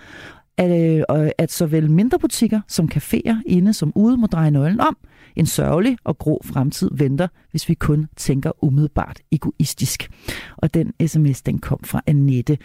[0.57, 4.97] at, øh, at såvel mindre butikker som caféer inde som ude må dreje nøglen om.
[5.37, 10.11] En sørgelig og grå fremtid venter, hvis vi kun tænker umiddelbart egoistisk.
[10.57, 12.59] Og den sms, den kom fra Annette.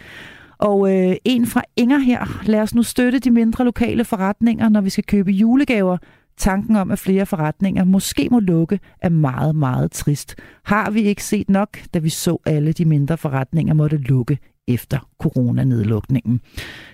[0.58, 2.42] Og øh, en fra Inger her.
[2.46, 5.98] Lad os nu støtte de mindre lokale forretninger, når vi skal købe julegaver.
[6.36, 10.36] Tanken om, at flere forretninger måske må lukke, er meget, meget trist.
[10.64, 14.38] Har vi ikke set nok, da vi så alle de mindre forretninger måtte lukke
[14.74, 16.40] efter coronanedlukningen.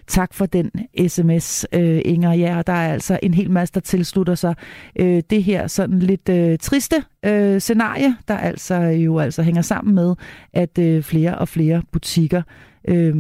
[0.07, 0.71] Tak for den
[1.09, 2.33] sms, øh, Inger.
[2.33, 4.55] Ja, der er altså en hel masse, der tilslutter sig
[4.99, 9.63] øh, det her sådan lidt øh, triste øh, scenarie, der altså øh, jo altså hænger
[9.63, 10.15] sammen med,
[10.53, 12.43] at øh, flere og flere butikker
[12.89, 13.15] øh,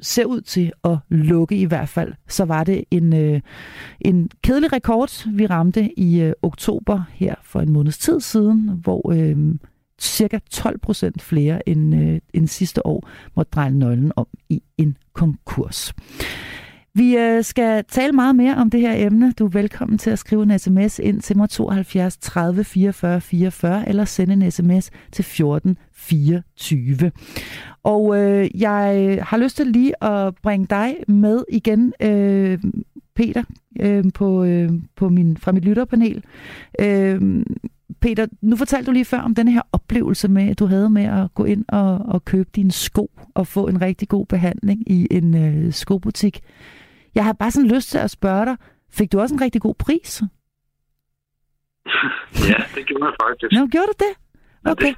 [0.00, 2.12] ser ud til at lukke i hvert fald.
[2.28, 3.40] Så var det en, øh,
[4.00, 9.12] en kedelig rekord, vi ramte i øh, oktober her for en måneds tid siden, hvor
[9.12, 9.54] øh,
[10.00, 14.96] cirka 12 procent flere end, øh, end sidste år måtte dreje nøglen om i en
[15.12, 15.94] konkurs.
[16.94, 19.32] Vi øh, skal tale meget mere om det her emne.
[19.32, 23.88] Du er velkommen til at skrive en sms ind til mig 72 30 44 44
[23.88, 27.12] eller sende en sms til 14 24.
[27.82, 32.58] Og øh, jeg har lyst til lige at bringe dig med igen, øh,
[33.14, 33.42] Peter,
[33.80, 36.24] øh, på, øh, på min, fra mit lytterpanel.
[36.80, 37.42] Øh,
[38.00, 41.04] Peter, nu fortalte du lige før om den her oplevelse med, at du havde med
[41.04, 45.06] at gå ind og, og købe dine sko og få en rigtig god behandling i
[45.10, 46.40] en øh, skobutik.
[47.14, 48.56] Jeg har bare sådan lyst til at spørge dig,
[48.92, 50.22] fik du også en rigtig god pris?
[52.50, 53.52] ja, det gjorde jeg faktisk.
[53.52, 54.29] Nå, gjorde du det?
[54.64, 54.94] Okay.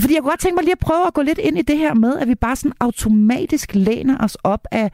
[0.00, 1.78] Fordi jeg kunne godt tænke mig lige at prøve at gå lidt ind i det
[1.78, 4.86] her med, at vi bare sådan automatisk læner os op af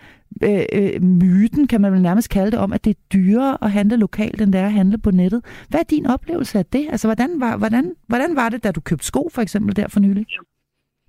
[0.48, 3.70] øh, øh, myten, kan man vel nærmest kalde det, om, at det er dyrere at
[3.70, 5.66] handle lokalt, end det er at handle på nettet.
[5.70, 6.84] Hvad er din oplevelse af det?
[6.92, 10.00] Altså, hvordan var, hvordan, hvordan var det, da du købte sko, for eksempel, der for
[10.00, 10.26] nylig?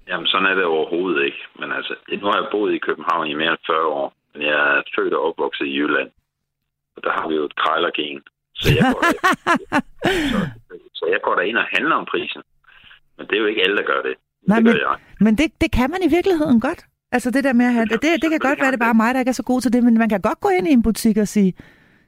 [0.08, 1.42] Jamen, sådan er det overhovedet ikke.
[1.60, 4.58] Men altså, nu har jeg boet i København i mere end 40 år, men jeg
[4.78, 6.10] er født og opvokset i Jylland.
[6.96, 8.22] Og der har vi jo et krejlergen.
[8.56, 9.02] Så jeg går,
[10.32, 10.38] så,
[10.94, 12.42] så jeg går ind og handler om prisen.
[13.18, 14.16] Men det er jo ikke alle, der gør det.
[14.48, 14.98] Nej, det men, jeg.
[15.20, 16.86] men det, det kan man i virkeligheden godt.
[17.12, 19.14] Altså det der med at have, det, det kan godt være, det er bare mig,
[19.14, 20.84] der ikke er så god til det, men man kan godt gå ind i en
[20.84, 21.54] butik og sige,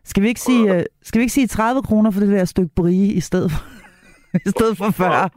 [0.03, 2.71] skal vi ikke sige, øh, skal vi ikke sige 30 kroner for det der stykke
[2.75, 3.61] brie i stedet for,
[4.47, 5.29] i stedet for 40?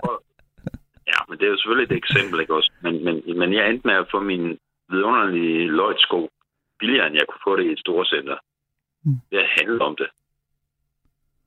[1.13, 2.73] Ja, men det er jo selvfølgelig et eksempel, ikke også?
[2.85, 4.59] Men, men, men jeg endte med at få min
[4.91, 6.29] vidunderlige løjtsko
[6.79, 8.37] billigere, end jeg kunne få det i et stort center.
[9.05, 9.19] Mm.
[9.31, 10.09] Det handler om det.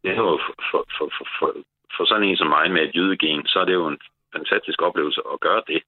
[0.01, 1.49] Det er jo for, for, for, for, for,
[1.95, 3.99] for sådan en som mig med et jydegen, så er det jo en
[4.35, 5.81] fantastisk oplevelse at gøre det.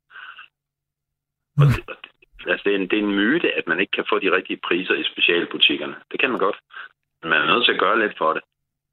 [1.59, 2.11] Og det, og det,
[2.45, 4.59] Altså, det er, en, det er en myte, at man ikke kan få de rigtige
[4.67, 5.95] priser i specialbutikkerne.
[6.11, 6.57] Det kan man godt.
[7.21, 8.41] Men man er nødt til at gøre lidt for det.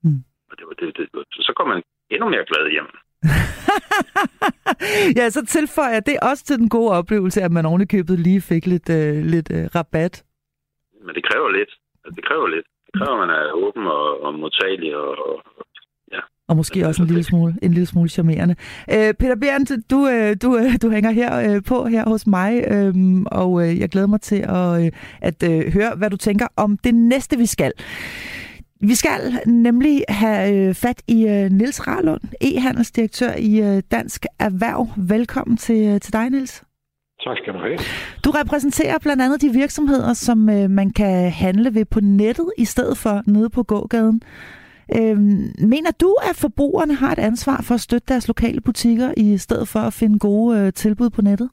[0.05, 0.21] Mm.
[0.51, 2.89] Og det, det, det, så kommer man endnu mere glad hjem.
[5.19, 8.91] ja, så tilføjer det også til den gode oplevelse, at man ovenikøbet lige fik lidt,
[8.99, 10.25] øh, lidt øh, rabat.
[11.05, 11.73] Men det kræver lidt.
[12.05, 12.67] Altså, det kræver lidt.
[12.87, 15.64] Det kræver, at man er åben og, og modtagelig og, og.
[16.49, 18.55] Og måske også en lille smule, en lille smule charmerende.
[18.93, 22.65] Øh, Peter Berndt, du, øh, du, øh, du hænger her øh, på her hos mig,
[22.69, 22.95] øh,
[23.27, 26.79] og øh, jeg glæder mig til at, øh, at øh, høre, hvad du tænker om
[26.85, 27.73] det næste, vi skal.
[28.81, 34.89] Vi skal nemlig have øh, fat i øh, Nils Rarlund, e-handelsdirektør i øh, Dansk Erhverv.
[34.97, 36.63] Velkommen til, øh, til dig, Nils.
[37.25, 37.79] Tak skal du have.
[38.25, 42.65] Du repræsenterer blandt andet de virksomheder, som øh, man kan handle ved på nettet i
[42.65, 44.23] stedet for nede på gågaden.
[44.99, 45.17] Øh,
[45.75, 49.69] mener du, at forbrugerne har et ansvar for at støtte deres lokale butikker i stedet
[49.69, 51.51] for at finde gode øh, tilbud på nettet?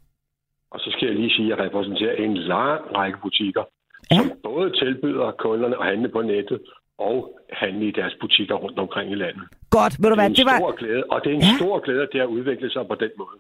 [0.72, 3.64] Og så skal jeg lige sige, at jeg repræsenterer en lang række butikker,
[4.12, 4.18] ja.
[4.18, 6.60] som både tilbyder kunderne at handle på nettet
[6.98, 7.16] og
[7.54, 9.44] handle i deres butikker rundt omkring i landet.
[9.70, 10.58] Godt, ved du hvad, det, det var...
[10.58, 11.56] Stor glæde, og det er en ja.
[11.60, 13.38] stor glæde, at det har udviklet sig på den måde.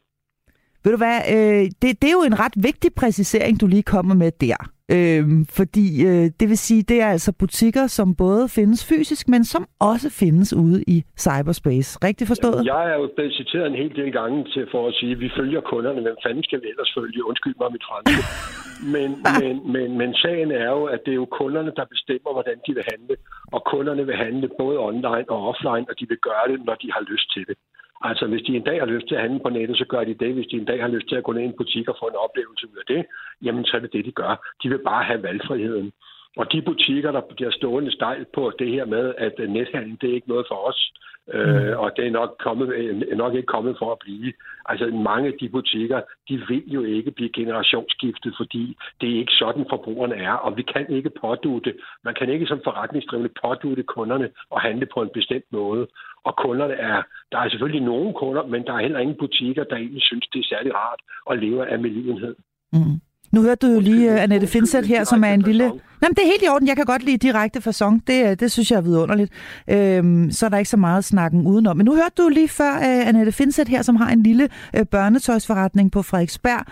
[0.83, 4.15] Ved du hvad, øh, det, det er jo en ret vigtig præcisering, du lige kommer
[4.15, 4.59] med der.
[4.95, 5.23] Øh,
[5.57, 9.63] fordi øh, det vil sige, det er altså butikker, som både findes fysisk, men som
[9.91, 11.89] også findes ude i cyberspace.
[12.07, 12.65] Rigtig forstået?
[12.73, 15.29] Jeg er jo blevet citeret en hel del gange til for at sige, at vi
[15.39, 16.01] følger kunderne.
[16.01, 17.27] Hvem fanden skal vi ellers følge?
[17.29, 18.21] Undskyld mig mit franske.
[18.95, 19.09] men,
[19.41, 22.71] men, men, men sagen er jo, at det er jo kunderne, der bestemmer, hvordan de
[22.77, 23.15] vil handle.
[23.55, 26.87] Og kunderne vil handle både online og offline, og de vil gøre det, når de
[26.95, 27.57] har lyst til det.
[28.03, 30.13] Altså, hvis de en dag har lyst til at handle på nettet, så gør de
[30.13, 30.33] det.
[30.33, 32.05] Hvis de en dag har lyst til at gå ned i en butik og få
[32.07, 33.05] en oplevelse ud af det,
[33.41, 34.33] jamen så er det det, de gør.
[34.63, 35.91] De vil bare have valgfriheden.
[36.37, 40.13] Og de butikker, der bliver stående stejl på det her med, at nethandel, det er
[40.13, 40.93] ikke noget for os,
[41.27, 41.39] mm.
[41.39, 42.67] øh, og det er nok, kommet,
[43.15, 44.33] nok ikke kommet for at blive.
[44.65, 49.33] Altså mange af de butikker, de vil jo ikke blive generationsskiftet, fordi det er ikke
[49.33, 54.29] sådan forbrugerne er, og vi kan ikke pådute, man kan ikke som forretningsdrivende pådute kunderne
[54.49, 55.87] og handle på en bestemt måde.
[56.27, 59.75] Og kunderne er, der er selvfølgelig nogle kunder, men der er heller ingen butikker, der
[59.75, 62.35] egentlig synes, det er særlig rart at leve af medlidenhed.
[62.73, 62.95] Mm.
[63.33, 65.71] Nu hørte du jo lige uh, Annette Finseth her, som er en lille...
[66.01, 66.67] Nej, men det er helt i orden.
[66.67, 68.07] Jeg kan godt lide direkte fasong.
[68.07, 69.31] Det, øh, det synes jeg er vidunderligt.
[69.75, 71.77] Øhm, så er der ikke så meget snakken udenom.
[71.77, 74.45] Men nu hørte du lige før uh, Annette Finseth her, som har en lille
[74.77, 76.63] uh, børnetøjsforretning på Frederiksberg.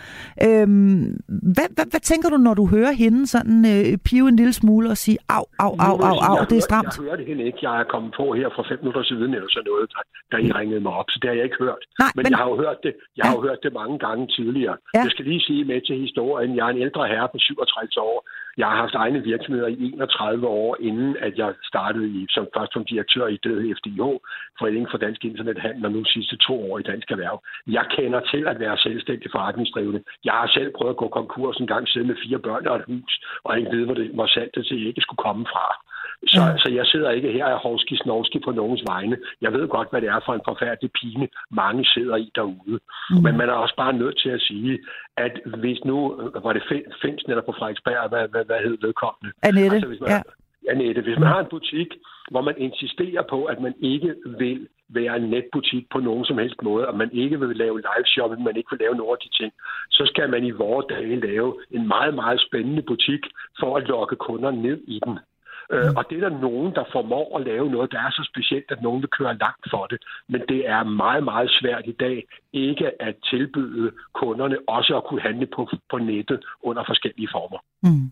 [0.47, 1.01] Øhm,
[1.55, 4.89] hvad, hvad, hvad tænker du, når du hører hende sådan uh, pive en lille smule
[4.93, 6.93] og sige, au, au, au, au, au, det er stramt?
[6.97, 7.59] Jeg hørte hende ikke.
[7.67, 10.49] Jeg er kommet på her for fem minutter siden, eller sådan noget, der, der I
[10.59, 11.09] ringede mig op.
[11.13, 11.81] Så det har jeg ikke hørt.
[12.03, 14.23] Nej, men, men, jeg har jo hørt det, jeg har jo hørt det mange gange
[14.37, 14.77] tidligere.
[14.95, 15.01] Ja.
[15.05, 18.17] Jeg skal lige sige med til historien, jeg er en ældre herre på 67 år.
[18.61, 22.73] Jeg har haft egne virksomheder i 31 år, inden at jeg startede i, som først
[22.73, 24.01] som direktør i det FDIH,
[24.59, 27.43] Foreningen for Dansk Internethandel, og nu sidste to år i Dansk Erhverv.
[27.67, 30.03] Jeg kender til at være selvstændig forretningsdrivende.
[30.23, 32.85] Jeg har selv prøvet at gå konkurs en gang, siden med fire børn og et
[32.87, 35.65] hus, og ikke ved, hvor, det, hvor saltet til ikke skulle komme fra.
[36.27, 36.57] Så, ja.
[36.57, 39.17] så jeg sidder ikke her og hovski snovski på nogens vegne.
[39.41, 42.79] Jeg ved godt, hvad det er for en forfærdelig pine, mange sidder i derude.
[43.09, 43.21] Mm.
[43.23, 44.79] Men man er også bare nødt til at sige,
[45.17, 45.97] at hvis nu,
[46.43, 46.63] var det
[47.01, 49.29] Finsen eller på Frederiksberg, hvad, hvad, hvad hed vedkommende?
[49.43, 50.21] Annette, altså, hvis man, ja.
[50.71, 51.89] Annette, hvis man har en butik,
[52.31, 56.61] hvor man insisterer på, at man ikke vil være en netbutik på nogen som helst
[56.63, 59.43] måde, og man ikke vil lave live shopping, man ikke vil lave nogle af de
[59.43, 59.53] ting,
[59.89, 63.23] så skal man i vores dage lave en meget, meget spændende butik
[63.59, 65.19] for at lokke kunder ned i den.
[65.73, 68.71] Øh, og det er der nogen, der formår at lave noget, der er så specielt,
[68.71, 69.99] at nogen vil køre langt for det.
[70.27, 72.17] Men det er meget, meget svært i dag
[72.53, 77.59] ikke at tilbyde kunderne også at kunne handle på, på nettet under forskellige former.
[77.83, 78.11] Mm.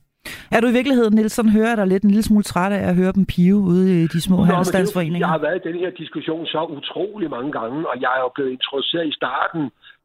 [0.51, 3.11] Er du i virkeligheden, Nielsen, hører dig lidt en lille smule træt af at høre
[3.11, 5.19] dem pive ude i de små handelsstandsforeninger?
[5.19, 8.31] Jeg har været i den her diskussion så utrolig mange gange, og jeg er jo
[8.35, 9.61] blevet introduceret i starten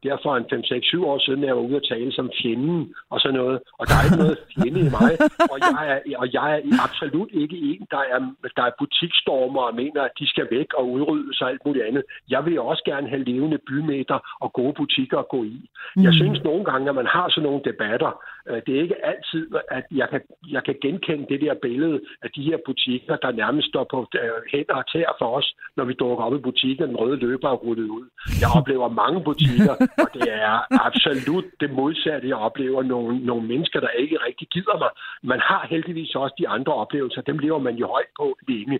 [0.08, 3.58] derfor en 5-6-7 år siden, jeg var ude at tale som fjenden og sådan noget.
[3.78, 5.12] Og der er ikke noget fjende i mig.
[5.52, 8.18] Og jeg er, og jeg er absolut ikke en, der er,
[8.56, 12.02] der er butikstormer og mener, at de skal væk og udrydde sig alt muligt andet.
[12.30, 15.58] Jeg vil også gerne have levende bymeter og gode butikker at gå i.
[15.96, 16.02] Mm.
[16.02, 18.12] Jeg synes nogle gange, at man har sådan nogle debatter,
[18.48, 22.30] Øh, det er ikke altid, at jeg kan, jeg kan genkende det der billede af
[22.36, 25.92] de her butikker, der nærmest står på øh, hænder og tæer for os, når vi
[25.92, 28.06] dukker op i butikken, den røde løber er rullet ud.
[28.42, 32.28] Jeg oplever mange butikker, og det er absolut det modsatte.
[32.28, 34.90] Jeg oplever nogle, nogle mennesker, der ikke rigtig gider mig.
[35.22, 37.20] Man har heldigvis også de andre oplevelser.
[37.22, 38.78] Dem lever man jo højt på længe.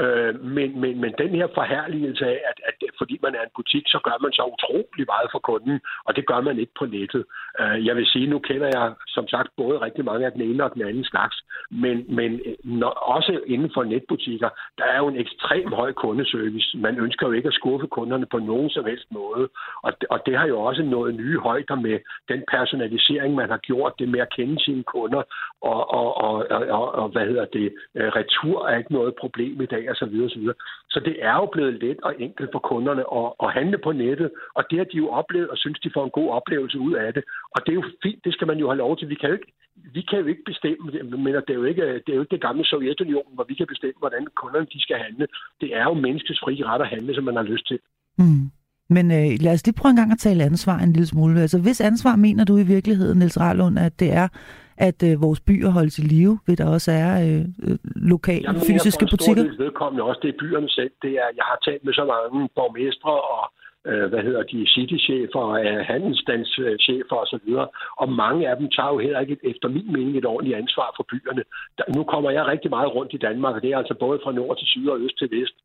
[0.00, 3.84] Øh, men, men, men den her forhærligelse af, at, at fordi man er en butik,
[3.86, 7.24] så gør man så utrolig meget for kunden, og det gør man ikke på nettet.
[7.60, 10.64] Øh, jeg vil sige, nu kender jeg som sagt både rigtig mange af den ene
[10.64, 11.36] og den anden slags,
[11.70, 16.78] men, men øh, når, også inden for netbutikker, der er jo en ekstrem høj kundeservice.
[16.78, 19.48] Man ønsker jo ikke at skuffe kunderne på nogen som helst måde,
[19.82, 23.92] og, og det har jo også nået nye højder med den personalisering, man har gjort,
[23.98, 25.22] det med at kende sine kunder,
[25.60, 26.34] og, og, og,
[26.78, 30.30] og, og hvad hedder det, øh, retur er ikke noget problem i dag, så videre,
[30.30, 30.54] så videre.
[30.90, 34.30] Så det er jo blevet let og enkelt for kunderne at, at handle på nettet,
[34.54, 37.14] og det har de jo oplevet og synes, de får en god oplevelse ud af
[37.14, 37.24] det.
[37.54, 39.08] Og det er jo fint, det skal man jo have lov til.
[39.08, 39.52] Vi kan jo ikke,
[39.96, 40.82] vi kan jo ikke bestemme,
[41.24, 43.66] men det er jo ikke det, er jo ikke det gamle Sovjetunionen, hvor vi kan
[43.66, 45.26] bestemme, hvordan kunderne de skal handle.
[45.60, 47.78] Det er jo menneskets frie ret at handle, som man har lyst til.
[48.18, 48.50] Mm.
[48.88, 51.40] Men øh, lad os lige prøve en gang at tale ansvar en lille smule.
[51.40, 54.28] Altså, hvis ansvar mener du i virkeligheden, Niels Rarlund, at det er,
[54.76, 57.78] at øh, vores byer holdes i live, ved der også er øh, øh
[58.12, 59.44] lokale Jamen, fysiske butikker?
[59.44, 60.92] Jeg vedkommende også, det er byerne selv.
[61.02, 63.44] Det er, jeg har talt med så mange borgmestre og
[63.88, 67.48] øh, hvad hedder de, citychefer, øh, handelsstandschefer osv.
[67.96, 71.04] Og mange af dem tager jo heller ikke, efter min mening, et ordentligt ansvar for
[71.10, 71.42] byerne.
[71.78, 74.32] Der, nu kommer jeg rigtig meget rundt i Danmark, og det er altså både fra
[74.32, 75.56] nord til syd og øst til vest,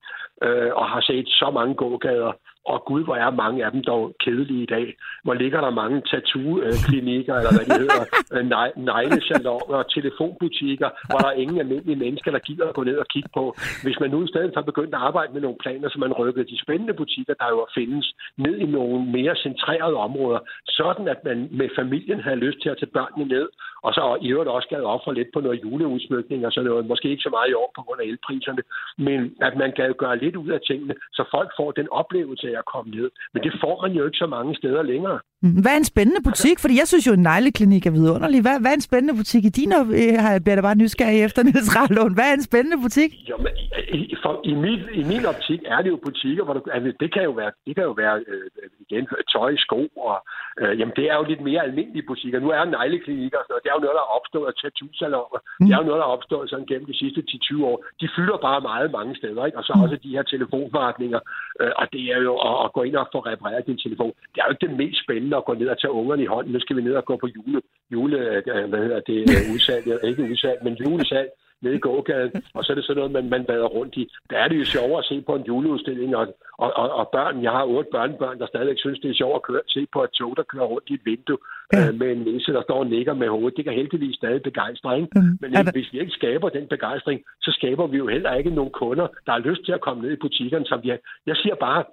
[0.45, 2.32] øh, og har set så mange gågader
[2.66, 4.88] og gud, hvor er mange af dem dog kedelige i dag.
[5.24, 8.03] Hvor ligger der mange tattoo-klinikker, eller hvad de hedder,
[8.36, 8.43] øh,
[8.89, 13.30] neglesalonger, telefonbutikker, hvor der er ingen almindelige mennesker, der gider at gå ned og kigge
[13.34, 13.43] på.
[13.84, 16.43] Hvis man nu i stedet for begyndt at arbejde med nogle planer, så man rykker
[16.43, 21.47] de spændende butikker, der jo findes, ned i nogle mere centrerede områder, sådan at man
[21.51, 23.47] med familien havde lyst til at tage børnene ned,
[23.86, 27.10] og så i øvrigt også gad ofre lidt på noget juleudsmykning og så noget, måske
[27.10, 28.64] ikke så meget i år på grund af elpriserne,
[28.97, 32.59] men at man gad gøre lidt ud af tingene, så folk får den oplevelse af
[32.60, 33.07] at komme ned.
[33.34, 35.20] Men det får man jo ikke så mange steder længere.
[35.44, 36.58] Mm, hvad er en spændende butik?
[36.60, 38.42] Fordi jeg synes jo, en negleklinik er vidunderlig.
[38.42, 39.72] Hvad, hvad er en spændende butik i din?
[39.72, 42.14] Jeg bliver da bare nysgerrig efter, Niels Rahlund.
[42.18, 43.10] Hvad er en spændende butik?
[43.30, 43.52] Jo, men,
[44.00, 47.10] i, for, i, min, I min optik er det jo butikker, hvor du, altså, det
[47.14, 48.48] kan jo være, det kan jo være øh,
[48.84, 50.18] igen, tøj, sko, og
[50.62, 52.40] øh, jamen, det er jo lidt mere almindelige butikker.
[52.40, 55.40] Nu er negleklinikker og sådan noget, det er jo noget, der er opstået af tattoo-salonger.
[55.46, 55.66] Mm.
[55.66, 57.78] Det er jo noget, der er opstået sådan gennem de sidste 10-20 år.
[58.02, 59.58] De fylder bare meget mange steder, ikke?
[59.60, 59.84] Og så mm.
[59.84, 61.22] også de her telefonforretninger.
[61.62, 64.14] Øh, og det er jo at, at gå ind og få repareret din telefon.
[64.32, 66.54] Det er jo ikke det mest spændende at gå ned og tage ungerne i hånden.
[66.54, 67.62] Nu skal vi ned og gå på jule,
[67.92, 71.30] jule øh, hvad hedder det, øh, udsalg, ikke udsalg, men julesalg
[71.62, 74.04] nede i gågaden, og så er det sådan noget, man, man vader rundt i.
[74.30, 76.28] Der er det jo sjovere at se på en juleudstilling, og,
[76.58, 79.42] og, og, og børn, jeg har otte børnebørn, der stadigvæk synes, det er sjovt at
[79.42, 81.38] køre, se på et tog, der kører rundt i et vindue
[81.74, 81.88] ja.
[81.88, 83.58] øh, med en næse, der står og nikker med hovedet.
[83.58, 85.10] Det kan heldigvis stadig begejstre, ikke?
[85.16, 85.38] Mm.
[85.42, 85.72] Men der...
[85.72, 89.32] hvis vi ikke skaber den begejstring, så skaber vi jo heller ikke nogen kunder, der
[89.32, 91.00] har lyst til at komme ned i butikkerne, som vi har.
[91.26, 91.84] Jeg siger bare,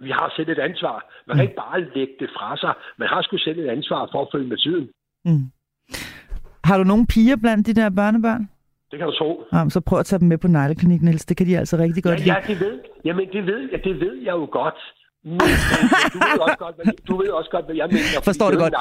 [0.00, 0.96] vi har selv et ansvar.
[1.26, 1.48] Man kan mm.
[1.48, 2.74] ikke bare lægge det fra sig.
[2.98, 4.88] Man har sgu selv et ansvar for at følge med tiden.
[5.24, 5.44] Mm.
[6.64, 8.48] Har du nogle piger blandt de der børnebørn?
[8.90, 9.44] Det kan du tro.
[9.52, 11.24] Jamen, så prøv at tage dem med på negleklinik, Niels.
[11.24, 14.00] Det kan de altså rigtig godt ja, ja, det ved, jamen, det ved, ja, det
[14.00, 14.80] ved jeg jo godt.
[15.24, 15.40] Men,
[16.14, 18.18] du, ved også godt, hvad, du ved også godt, hvad jeg mener.
[18.30, 18.74] Forstår det godt.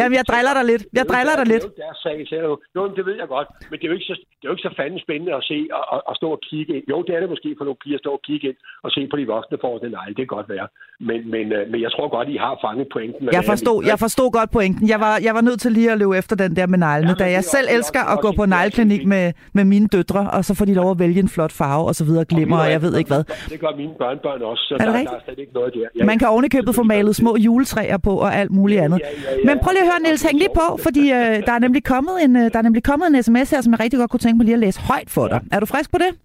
[0.00, 0.82] Jamen, jeg driller dig lidt.
[0.98, 1.64] Jeg driller dig lidt.
[1.80, 3.48] Det er sag, så jo, jo, det ved jeg godt.
[3.70, 5.58] Men det er jo ikke så, det er jo ikke så fanden spændende at se
[5.78, 6.84] og, og, og stå og kigge ind.
[6.92, 9.00] Jo, det er det måske for nogle piger at stå og kigge ind og se
[9.10, 10.14] på de voksne for den negle.
[10.18, 10.66] Det kan godt være.
[11.08, 13.24] Men, men, øh, men jeg tror godt, I har fanget pointen.
[13.38, 14.84] Jeg forstod, jeg forstod godt pointen.
[14.92, 17.20] Jeg var, jeg var nødt til lige at løbe efter den der med neglene, ja,
[17.22, 19.24] da jeg selv elsker at gå på negleklinik med,
[19.56, 22.04] med mine døtre, og så får de lov at vælge en flot farve og så
[22.08, 23.24] videre, glimmer, og jeg ved ikke hvad.
[23.52, 25.88] Det gør mine børnebørn også, så der, der er slet ikke noget der.
[25.98, 29.00] Ja, Man kan ovenikøbet få malet små juletræer på og alt muligt andet.
[29.00, 31.16] Ja, ja, ja, Men prøv lige at høre, Niels, hæng lige på, fordi øh,
[31.46, 33.80] der, er nemlig kommet en, øh, der er nemlig kommet en sms her, som jeg
[33.80, 35.40] rigtig godt kunne tænke mig lige at læse højt for dig.
[35.52, 36.18] Er du frisk på det?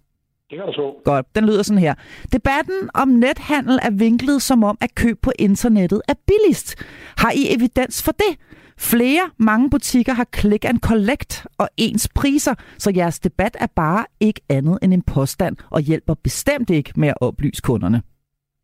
[0.50, 0.94] Det kan du så.
[1.04, 1.94] Godt, den lyder sådan her.
[2.32, 6.74] Debatten om nethandel er vinklet som om, at køb på internettet er billigst.
[7.18, 8.38] Har I evidens for det?
[8.78, 14.04] Flere, mange butikker har click and collect og ens priser, så jeres debat er bare
[14.20, 18.02] ikke andet end en påstand og hjælper bestemt ikke med at oplyse kunderne.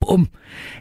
[0.00, 0.26] Bum.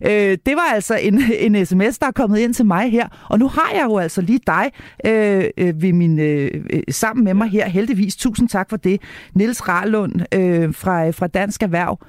[0.05, 1.21] Øh, det var altså en,
[1.55, 4.21] en sms, der er kommet ind til mig her, og nu har jeg jo altså
[4.21, 4.71] lige dig
[5.05, 7.67] øh, øh, ved min, øh, øh, sammen med mig her.
[7.67, 9.01] Heldigvis, tusind tak for det.
[9.33, 11.99] Niels Rarlund øh, fra, fra Dansk Erhverv.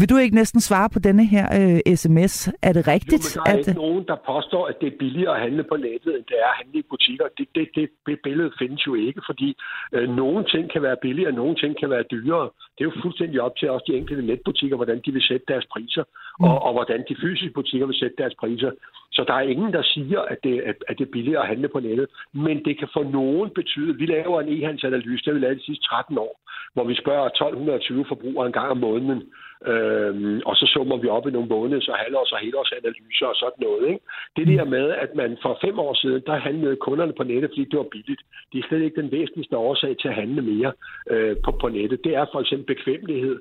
[0.00, 2.34] Vil du ikke næsten svare på denne her øh, sms?
[2.68, 3.24] Er det rigtigt?
[3.36, 3.58] Jo, der er at...
[3.58, 6.48] ikke nogen, der påstår, at det er billigere at handle på nettet, end det er
[6.52, 7.26] at handle i butikker.
[7.38, 9.48] Det, det, det, det billede findes jo ikke, fordi
[9.92, 12.48] øh, nogle ting kan være billigere, og nogle ting kan være dyrere.
[12.74, 15.66] Det er jo fuldstændig op til også de enkelte netbutikker, hvordan de vil sætte deres
[15.72, 16.04] priser,
[16.40, 16.44] mm.
[16.44, 18.70] og, og hvordan de fysiske butikker vil sætte deres priser.
[19.12, 21.68] Så der er ingen, der siger, at det, at, at det er billigere at handle
[21.68, 22.06] på nettet.
[22.32, 25.64] Men det kan for nogen betyde, vi laver en e-handelsanalyse, det har vi lavet de
[25.64, 26.34] sidste 13 år,
[26.74, 29.22] hvor vi spørger 1220 forbrugere en gang om måneden,
[29.66, 33.62] Øhm, og så summer vi op i nogle måneds- og halvårs- og helårsanalyser og sådan
[33.66, 33.88] noget.
[33.88, 34.00] Ikke?
[34.36, 37.64] Det der med, at man for fem år siden, der handlede kunderne på nettet, fordi
[37.64, 38.22] det var billigt.
[38.52, 40.72] Det er slet ikke den væsentligste årsag til at handle mere
[41.10, 42.04] øh, på, på nettet.
[42.04, 43.38] Det er for eksempel bekvemmelighed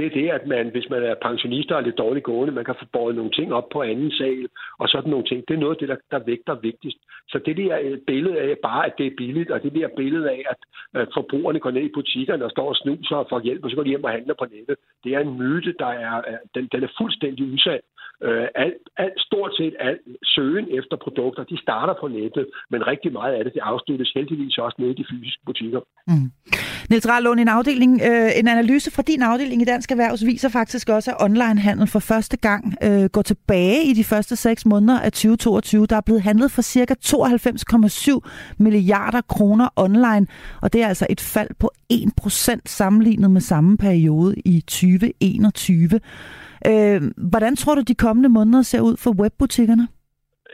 [0.00, 2.74] det er det, at man, hvis man er pensionist og lidt dårligt gående, man kan
[2.80, 4.48] få båret nogle ting op på anden sal
[4.78, 5.44] og sådan nogle ting.
[5.48, 6.98] Det er noget af det, der, der vægter vigtigst.
[7.28, 10.30] Så det der øh, billede af bare, at det er billigt, og det der billede
[10.30, 10.60] af, at,
[10.96, 13.76] øh, forbrugerne går ned i butikkerne og står og snuser og får hjælp, og så
[13.76, 16.68] går de hjem og handler på nettet, det er en myte, der er, øh, den,
[16.72, 17.82] den er fuldstændig usand.
[18.26, 23.12] Øh, alt, alt, stort set alt søgen efter produkter, de starter på nettet, men rigtig
[23.12, 25.80] meget af det, det afsluttes heldigvis også nede i de fysiske butikker.
[26.06, 26.30] Mm.
[26.90, 30.88] Niels Rallund, en, afdeling, øh, en analyse fra din afdeling i Dansk Erhvervs viser faktisk
[30.88, 35.12] også, at onlinehandel for første gang øh, går tilbage i de første seks måneder af
[35.12, 35.86] 2022.
[35.86, 36.94] Der er blevet handlet for ca.
[37.04, 40.26] 92,7 milliarder kroner online,
[40.62, 46.00] og det er altså et fald på 1% sammenlignet med samme periode i 2021.
[46.66, 47.00] Øh,
[47.30, 49.88] hvordan tror du, de kommende måneder ser ud for webbutikkerne?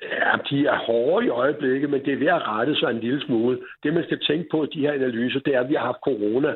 [0.02, 3.20] Ja, de er hårde i øjeblikket, men det er ved at rette sig en lille
[3.20, 3.58] smule.
[3.82, 6.06] Det, man skal tænke på i de her analyser, det er, at vi har haft
[6.08, 6.52] corona,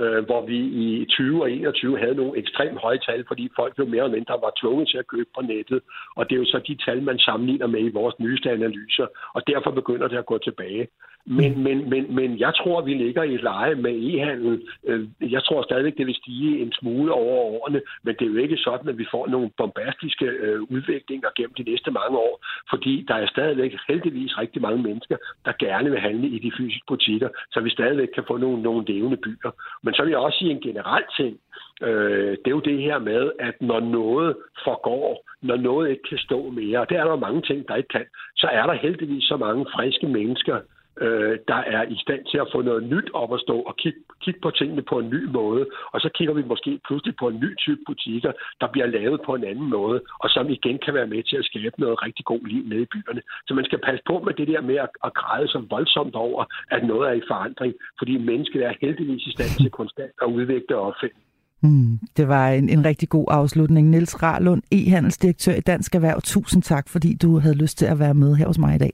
[0.00, 3.84] øh, hvor vi i 20 og 21 havde nogle ekstremt høje tal, fordi folk jo
[3.84, 5.80] mere eller mindre var tvunget til at købe på nettet.
[6.16, 9.42] Og det er jo så de tal, man sammenligner med i vores nyeste analyser, og
[9.46, 10.86] derfor begynder det at gå tilbage.
[11.26, 14.62] Men, men, men, men jeg tror, vi ligger i et leje med e-handel.
[14.86, 18.36] Øh, jeg tror stadigvæk, det vil stige en smule over årene, men det er jo
[18.36, 23.04] ikke sådan, at vi får nogle bombastiske øh, udviklinger gennem de næste mange år, fordi
[23.08, 27.28] der er stadigvæk heldigvis rigtig mange mennesker, der gerne vil handle i de fysiske butikker,
[27.52, 29.50] så vi stadigvæk kan få nogle, nogle levende byer.
[29.82, 31.38] Men så vil jeg også sige en generel ting.
[31.82, 36.18] Øh, det er jo det her med, at når noget forgår, når noget ikke kan
[36.18, 38.06] stå mere, og det er der mange ting, der ikke kan,
[38.36, 40.60] så er der heldigvis så mange friske mennesker,
[41.00, 44.00] øh, der er i stand til at få noget nyt op at stå og kigge,
[44.24, 45.66] kigge på tingene på en ny måde.
[45.92, 49.34] Og så kigger vi måske pludselig på en ny type butikker, der bliver lavet på
[49.34, 52.42] en anden måde, og som igen kan være med til at skabe noget rigtig god
[52.46, 53.22] liv nede i byerne.
[53.46, 56.44] Så man skal passe på med det der med at, at græde så voldsomt over,
[56.70, 60.76] at noget er i forandring, fordi mennesket er heldigvis i stand til konstant at udvikle
[60.76, 61.18] og opfinde.
[61.62, 63.90] Mm, det var en, en rigtig god afslutning.
[63.90, 66.20] Niels Rarlund, e-handelsdirektør i Dansk Erhverv.
[66.24, 68.92] Tusind tak, fordi du havde lyst til at være med her hos mig i dag.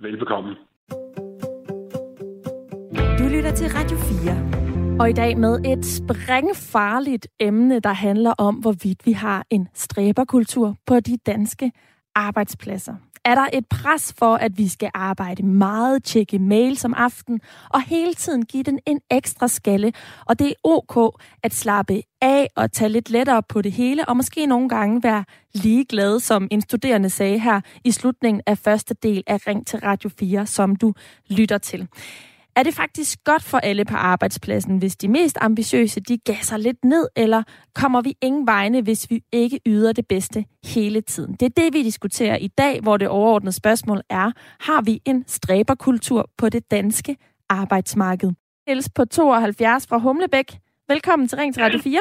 [0.00, 0.56] Velbekomme.
[3.18, 5.00] Du lytter til Radio 4.
[5.00, 10.76] Og i dag med et sprængfarligt emne, der handler om, hvorvidt vi har en stræberkultur
[10.86, 11.72] på de danske
[12.14, 12.94] arbejdspladser.
[13.24, 17.40] Er der et pres for, at vi skal arbejde meget, tjekke mails om aftenen
[17.70, 19.92] og hele tiden give den en ekstra skalle?
[20.26, 24.16] Og det er ok at slappe af og tage lidt lettere på det hele, og
[24.16, 29.22] måske nogle gange være ligeglad, som en studerende sagde her i slutningen af første del
[29.26, 30.92] af Ring til Radio 4, som du
[31.30, 31.88] lytter til.
[32.56, 36.84] Er det faktisk godt for alle på arbejdspladsen, hvis de mest ambitiøse de gasser lidt
[36.84, 37.42] ned, eller
[37.74, 41.34] kommer vi ingen vegne, hvis vi ikke yder det bedste hele tiden?
[41.34, 45.24] Det er det, vi diskuterer i dag, hvor det overordnede spørgsmål er, har vi en
[45.26, 47.16] stræberkultur på det danske
[47.48, 48.30] arbejdsmarked?
[48.66, 50.58] Niels på 72 fra Humlebæk.
[50.88, 52.00] Velkommen til Ring til Radio 4.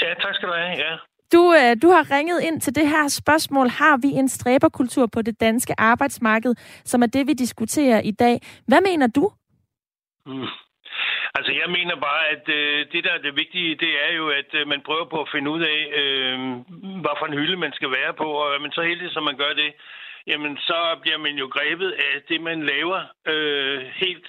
[0.00, 0.78] Ja, tak skal du have.
[0.78, 0.96] Ja.
[1.32, 3.68] Du, øh, du har ringet ind til det her spørgsmål.
[3.68, 6.54] Har vi en stræberkultur på det danske arbejdsmarked,
[6.84, 8.40] som er det, vi diskuterer i dag?
[8.66, 9.30] Hvad mener du?
[10.30, 10.48] Mm.
[11.34, 14.50] Altså, jeg mener bare, at øh, det, der er det vigtige, det er jo, at
[14.54, 16.38] øh, man prøver på at finde ud af, øh,
[17.02, 19.36] hvad for en hylde man skal være på, og er man så heldig, som man
[19.36, 19.72] gør det,
[20.26, 24.28] jamen, så bliver man jo grebet af det, man laver øh, helt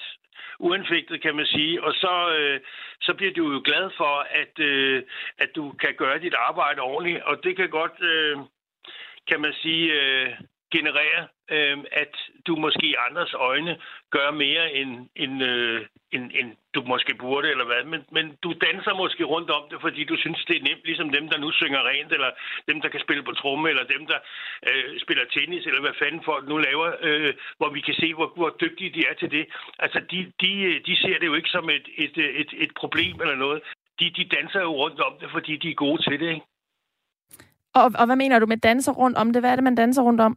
[0.58, 2.60] uanfægtet, kan man sige, og så, øh,
[3.00, 5.02] så bliver du jo glad for, at, øh,
[5.38, 8.36] at du kan gøre dit arbejde ordentligt, og det kan godt, øh,
[9.28, 10.30] kan man sige, øh,
[10.72, 12.14] generere øh, at
[12.46, 13.72] du måske i andres øjne
[14.10, 15.80] gør mere, end, end, øh,
[16.14, 17.82] end, end du måske burde, eller hvad.
[17.92, 21.08] Men, men du danser måske rundt om det, fordi du synes, det er nemt, ligesom
[21.16, 22.30] dem, der nu synger rent, eller
[22.68, 24.18] dem, der kan spille på tromme, eller dem, der
[24.68, 28.32] øh, spiller tennis, eller hvad fanden folk nu laver, øh, hvor vi kan se, hvor,
[28.36, 29.44] hvor dygtige de er til det.
[29.78, 32.72] Altså, de, de, øh, de ser det jo ikke som et, et, øh, et, et
[32.76, 33.62] problem eller noget.
[34.00, 36.46] De, de danser jo rundt om det, fordi de er gode til det, ikke?
[37.74, 39.42] Og, og hvad mener du med danser rundt om det?
[39.42, 40.36] Hvad er det, man danser rundt om?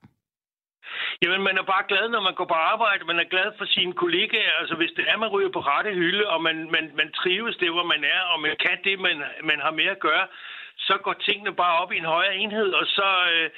[1.21, 3.05] Jamen, man er bare glad, når man går på arbejde.
[3.05, 4.53] Man er glad for sine kollegaer.
[4.59, 7.71] Altså, hvis det er, man ryger på rette hylde, og man, man, man trives det,
[7.71, 10.27] hvor man er, og man kan det, man, man har med at gøre,
[10.77, 13.07] så går tingene bare op i en højere enhed, og så...
[13.33, 13.49] Øh,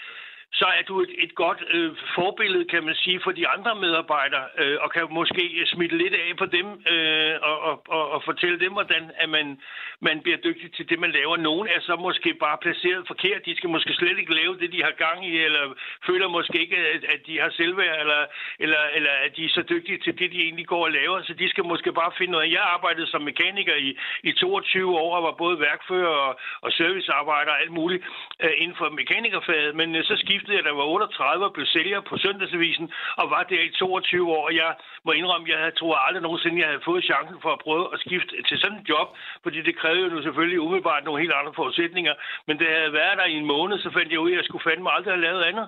[0.53, 4.45] så er du et, et godt øh, forbillede, kan man sige, for de andre medarbejdere,
[4.57, 8.59] øh, og kan måske smitte lidt af på dem øh, og, og, og, og fortælle
[8.59, 9.59] dem, hvordan at man,
[9.99, 11.37] man bliver dygtig til det, man laver.
[11.37, 13.45] Nogle er så måske bare placeret forkert.
[13.45, 15.63] De skal måske slet ikke lave det, de har gang i, eller
[16.05, 18.25] føler måske ikke, at, at de har selvværd, eller,
[18.59, 21.21] eller, eller at de er så dygtige til det, de egentlig går og laver.
[21.23, 22.51] Så de skal måske bare finde noget.
[22.51, 27.51] Jeg arbejdede som mekaniker i, i 22 år, og var både værkfører og, og servicearbejder
[27.51, 28.03] og alt muligt
[28.43, 31.53] øh, inden for mekanikerfaget, men øh, så skiftede skiftede jeg, da jeg var 38 og
[31.53, 34.45] blev sælger på Søndagsavisen, og var der i 22 år.
[34.45, 34.75] Og jeg
[35.05, 38.43] må indrømme, jeg tror aldrig nogensinde, jeg havde fået chancen for at prøve at skifte
[38.49, 39.07] til sådan et job,
[39.43, 42.13] fordi det krævede jo selvfølgelig umiddelbart nogle helt andre forudsætninger.
[42.47, 44.45] Men det havde været der i en måned, så fandt jeg ud af, at jeg
[44.45, 45.67] skulle fandme aldrig have lavet andet.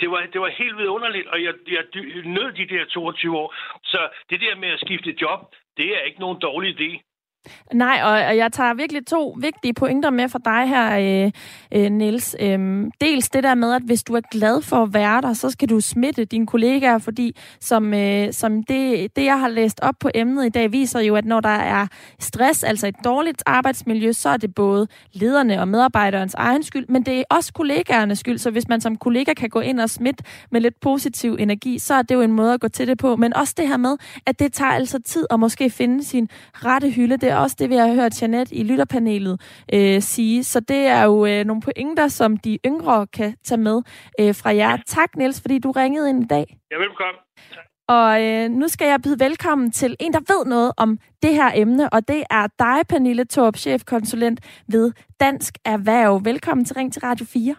[0.00, 1.84] Det var, det var helt vidunderligt, og jeg, jeg
[2.36, 3.54] nød de der 22 år.
[3.84, 4.00] Så
[4.30, 5.40] det der med at skifte job,
[5.76, 6.90] det er ikke nogen dårlig idé.
[7.74, 11.32] Nej, og jeg tager virkelig to vigtige pointer med fra dig her, øh,
[11.72, 12.36] øh, Niels.
[12.40, 15.50] Øhm, dels det der med, at hvis du er glad for at være der, så
[15.50, 19.94] skal du smitte dine kollegaer, fordi som, øh, som det, det, jeg har læst op
[20.00, 21.86] på emnet i dag, viser jo, at når der er
[22.18, 27.02] stress, altså et dårligt arbejdsmiljø, så er det både lederne og medarbejderens egen skyld, men
[27.02, 30.24] det er også kollegaernes skyld, så hvis man som kollega kan gå ind og smitte
[30.50, 33.16] med lidt positiv energi, så er det jo en måde at gå til det på.
[33.16, 36.90] Men også det her med, at det tager altså tid at måske finde sin rette
[36.90, 37.16] hylde.
[37.16, 39.40] Det er også det, vi har hørt Janet i lytterpanelet
[39.74, 40.44] øh, sige.
[40.44, 43.82] Så det er jo øh, nogle pointer, som de yngre kan tage med
[44.20, 44.76] øh, fra jer.
[44.86, 46.58] Tak, Niels, fordi du ringede ind i dag.
[46.70, 47.20] Ja, velkommen.
[47.88, 51.50] Og øh, nu skal jeg byde velkommen til en, der ved noget om det her
[51.54, 56.24] emne, og det er dig, Pernille Torp, chefkonsulent ved Dansk Erhverv.
[56.24, 57.54] Velkommen til Ring til Radio 4.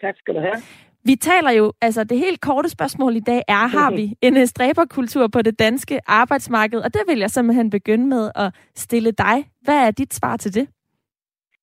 [0.00, 0.62] Tak skal du have.
[1.10, 5.26] Vi taler jo, altså det helt korte spørgsmål i dag er, har vi en stræberkultur
[5.28, 6.78] på det danske arbejdsmarked?
[6.78, 9.36] Og det vil jeg simpelthen begynde med at stille dig.
[9.64, 10.66] Hvad er dit svar til det?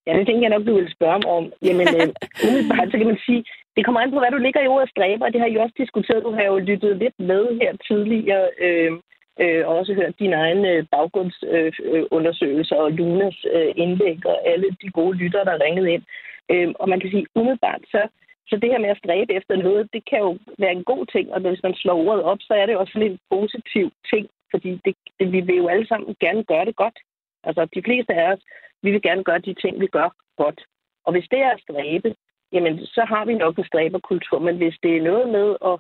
[0.08, 1.26] Ja, det tænker jeg nok, du vil spørge om.
[1.38, 1.44] om.
[1.68, 2.08] Jamen, øh,
[2.48, 3.44] umiddelbart, så kan man sige,
[3.76, 5.76] det kommer an på, hvad du ligger i ordet stræber, og det har I også
[5.78, 6.24] diskuteret.
[6.24, 8.92] Du har jo lyttet lidt med her tidligere, øh,
[9.42, 14.68] øh, og også hørt dine egne øh, baggrundsundersøgelser øh, og Lunas øh, indlæg og alle
[14.82, 16.04] de gode lytter, der ringede ind.
[16.52, 18.02] Øh, og man kan sige, umiddelbart, så
[18.48, 21.34] så det her med at stræbe efter noget, det kan jo være en god ting,
[21.34, 24.96] og hvis man slår ordet op, så er det også en positiv ting, fordi det,
[25.20, 26.98] det, vi vil jo alle sammen gerne gøre det godt.
[27.44, 28.42] Altså, de fleste af os,
[28.84, 30.62] vi vil gerne gøre de ting, vi gør godt.
[31.06, 32.16] Og hvis det er at stræbe,
[32.54, 34.40] jamen, så har vi nok en stræberkultur.
[34.40, 35.78] Men hvis det er noget med at,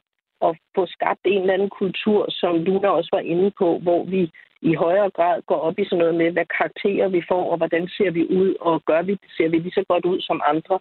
[0.47, 4.31] at få skabt en eller anden kultur, som Luna også var inde på, hvor vi
[4.61, 7.87] i højere grad går op i sådan noget med, hvad karakterer vi får, og hvordan
[7.87, 10.79] ser vi ud, og gør vi, ser vi lige så godt ud som andre,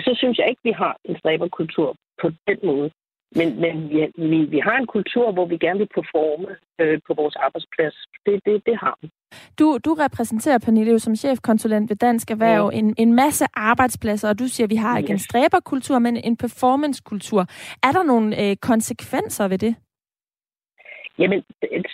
[0.00, 2.90] så synes jeg ikke, vi har en stræberkultur på den måde.
[3.34, 7.14] Men, men vi, vi, vi har en kultur, hvor vi gerne vil performe øh, på
[7.14, 7.94] vores arbejdsplads.
[8.26, 9.10] Det, det, det har vi.
[9.58, 12.78] Du, du repræsenterer, Pernille, som chefkonsulent ved Dansk Erhverv, ja.
[12.78, 15.20] en, en masse arbejdspladser, og du siger, at vi har ikke yes.
[15.20, 17.40] en stræberkultur, men en performancekultur.
[17.82, 19.74] Er der nogle øh, konsekvenser ved det?
[21.18, 21.42] Jamen,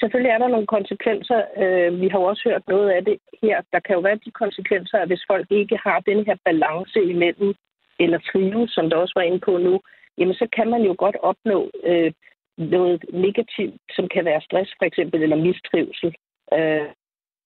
[0.01, 1.41] selvfølgelig er der nogle konsekvenser.
[1.63, 3.57] Øh, vi har jo også hørt noget af det her.
[3.73, 7.55] Der kan jo være de konsekvenser, at hvis folk ikke har den her balance imellem
[7.99, 9.81] eller trives, som der også var inde på nu,
[10.19, 12.13] jamen så kan man jo godt opnå øh,
[12.59, 16.15] noget negativt, som kan være stress for eksempel, eller mistrivsel.
[16.53, 16.89] Øh,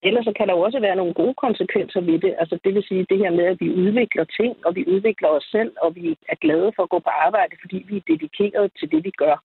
[0.07, 2.35] ellers så kan der jo også være nogle gode konsekvenser ved det.
[2.39, 5.43] Altså det vil sige det her med, at vi udvikler ting, og vi udvikler os
[5.51, 8.91] selv, og vi er glade for at gå på arbejde, fordi vi er dedikeret til
[8.91, 9.43] det, vi gør.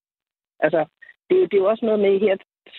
[0.61, 0.85] Altså
[1.31, 2.37] det, det er jo også noget med, her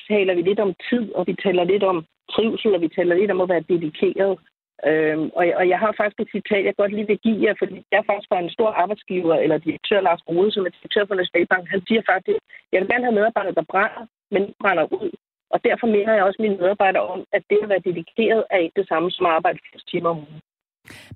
[0.08, 3.32] taler vi lidt om tid, og vi taler lidt om trivsel, og vi taler lidt
[3.32, 4.40] om at være dedikeret.
[4.88, 7.76] Øhm, og, og jeg har faktisk et citat, jeg godt lige vil give jer, fordi
[7.92, 11.64] jeg faktisk var en stor arbejdsgiver, eller direktør Lars Rode, som er direktør for Nationalbank,
[11.70, 12.40] han siger faktisk,
[12.72, 14.04] jeg vil gerne have medarbejdere, der brænder,
[14.34, 15.12] men brænder ud.
[15.54, 18.80] Og derfor mener jeg også mine medarbejdere om, at det at være dedikeret er ikke
[18.82, 20.42] det samme som at arbejde 80 timer om ugen.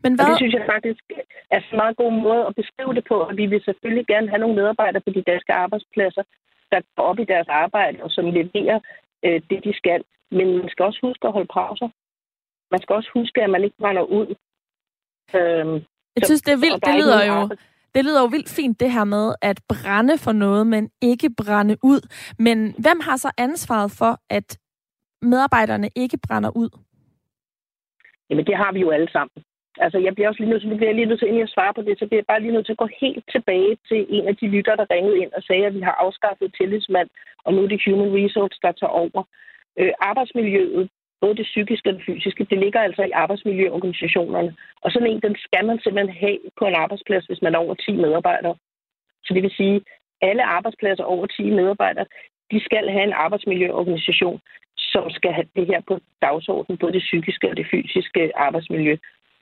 [0.03, 0.25] Men hvad...
[0.25, 1.03] Og det synes jeg faktisk
[1.55, 4.39] er en meget god måde at beskrive det på, og vi vil selvfølgelig gerne have
[4.43, 6.23] nogle medarbejdere på de danske arbejdspladser,
[6.71, 8.79] der går op i deres arbejde og som leverer
[9.25, 10.01] øh, det, de skal.
[10.31, 11.89] Men man skal også huske at holde pauser
[12.73, 14.27] man skal også huske, at man ikke brænder ud.
[15.39, 15.75] Øhm,
[16.15, 16.85] jeg synes, det er vildt.
[16.85, 17.39] Det lyder jo...
[17.95, 21.75] Det lyder jo vildt fint, det her med at brænde for noget, men ikke brænde
[21.91, 22.01] ud.
[22.39, 24.47] Men hvem har så ansvaret for, at
[25.21, 26.69] medarbejderne ikke brænder ud?
[28.29, 29.37] Jamen, det har vi jo alle sammen.
[29.77, 31.81] Altså, jeg bliver også lige nødt til, bliver lige nødt til, inden jeg svarer på
[31.81, 34.35] det, så bliver jeg bare lige nødt til at gå helt tilbage til en af
[34.37, 37.09] de lytter, der ringede ind og sagde, at vi har afskaffet tillidsmand,
[37.45, 39.21] og nu er det Human Resource, der tager over.
[39.79, 40.89] Øh, arbejdsmiljøet
[41.23, 44.51] både det psykiske og det fysiske, det ligger altså i arbejdsmiljøorganisationerne.
[44.83, 47.75] Og sådan en, den skal man simpelthen have på en arbejdsplads, hvis man er over
[47.75, 48.55] 10 medarbejdere.
[49.25, 49.81] Så det vil sige,
[50.21, 52.05] alle arbejdspladser over 10 medarbejdere,
[52.51, 54.39] de skal have en arbejdsmiljøorganisation,
[54.77, 58.97] som skal have det her på dagsordenen, både det psykiske og det fysiske arbejdsmiljø.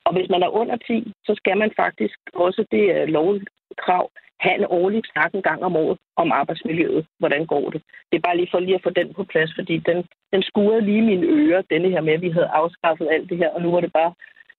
[0.06, 4.10] Og hvis man er under 10, så skal man faktisk også, det er lovkrav,
[4.44, 7.06] have en årlig snak en gang om året om arbejdsmiljøet.
[7.18, 7.80] Hvordan går det?
[8.10, 9.98] Det er bare lige for lige at få den på plads, fordi den,
[10.32, 13.50] den skurede lige mine ører, denne her med, at vi havde afskaffet alt det her,
[13.54, 14.12] og nu var det bare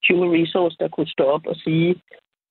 [0.08, 1.96] Human Resource, der kunne stå op og sige,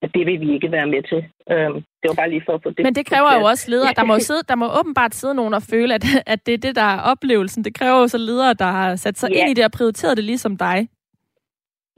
[0.03, 1.21] at det vil vi ikke være med til.
[1.53, 3.93] Øhm, det var bare lige for at få det Men det kræver jo også ledere.
[3.97, 6.77] Der må, sidde, der må åbenbart sidde nogen og føle, at, at det er det,
[6.77, 7.65] der er oplevelsen.
[7.65, 9.41] Det kræver jo så ledere, der har sat sig ja.
[9.41, 10.89] ind i det og prioriteret det ligesom dig.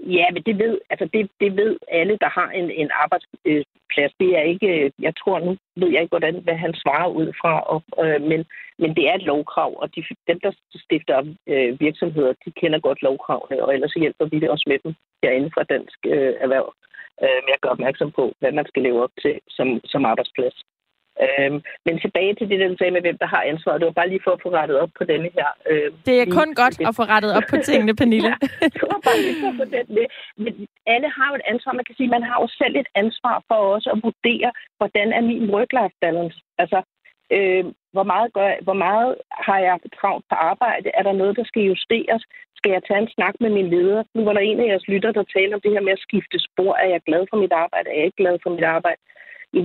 [0.06, 4.12] Ja, men det ved, altså det, det ved alle, der har en, en arbejdsplads.
[4.20, 7.60] Det er ikke, jeg tror nu, ved jeg ikke, hvordan, hvad han svarer ud fra,
[7.60, 8.44] og, øh, men,
[8.78, 13.02] men det er et lovkrav, og de, dem, der stifter øh, virksomheder, de kender godt
[13.02, 16.74] lovkravene, og ellers hjælper vi det også med dem herinde fra Dansk øh, Erhverv
[17.22, 20.56] øh, med at gøre opmærksom på, hvad man skal leve op til som, som arbejdsplads.
[21.22, 23.80] Øhm, men tilbage til det, der du sagde med, hvem der har ansvaret.
[23.80, 25.48] Det var bare lige for at få rettet op på denne her.
[25.70, 26.88] Øh, det er kun godt det.
[26.88, 28.30] at få rettet op på tingene, Pernille.
[28.62, 30.06] ja, det var bare lige for at få den med.
[30.42, 30.52] Men
[30.94, 31.72] alle har jo et ansvar.
[31.72, 35.22] Man kan sige, man har jo selv et ansvar for også at vurdere, hvordan er
[35.30, 36.38] min work-life balance.
[36.62, 36.78] Altså,
[37.36, 39.10] øh, hvor, meget gør, jeg, hvor meget
[39.48, 40.88] har jeg travlt på arbejde?
[40.98, 42.22] Er der noget, der skal justeres?
[42.58, 44.02] Skal jeg tage en snak med min leder?
[44.14, 46.38] Nu var der en af jeres lytter, der talte om det her med at skifte
[46.48, 46.72] spor.
[46.74, 47.88] Er jeg glad for mit arbejde?
[47.90, 49.00] Er jeg ikke glad for mit arbejde?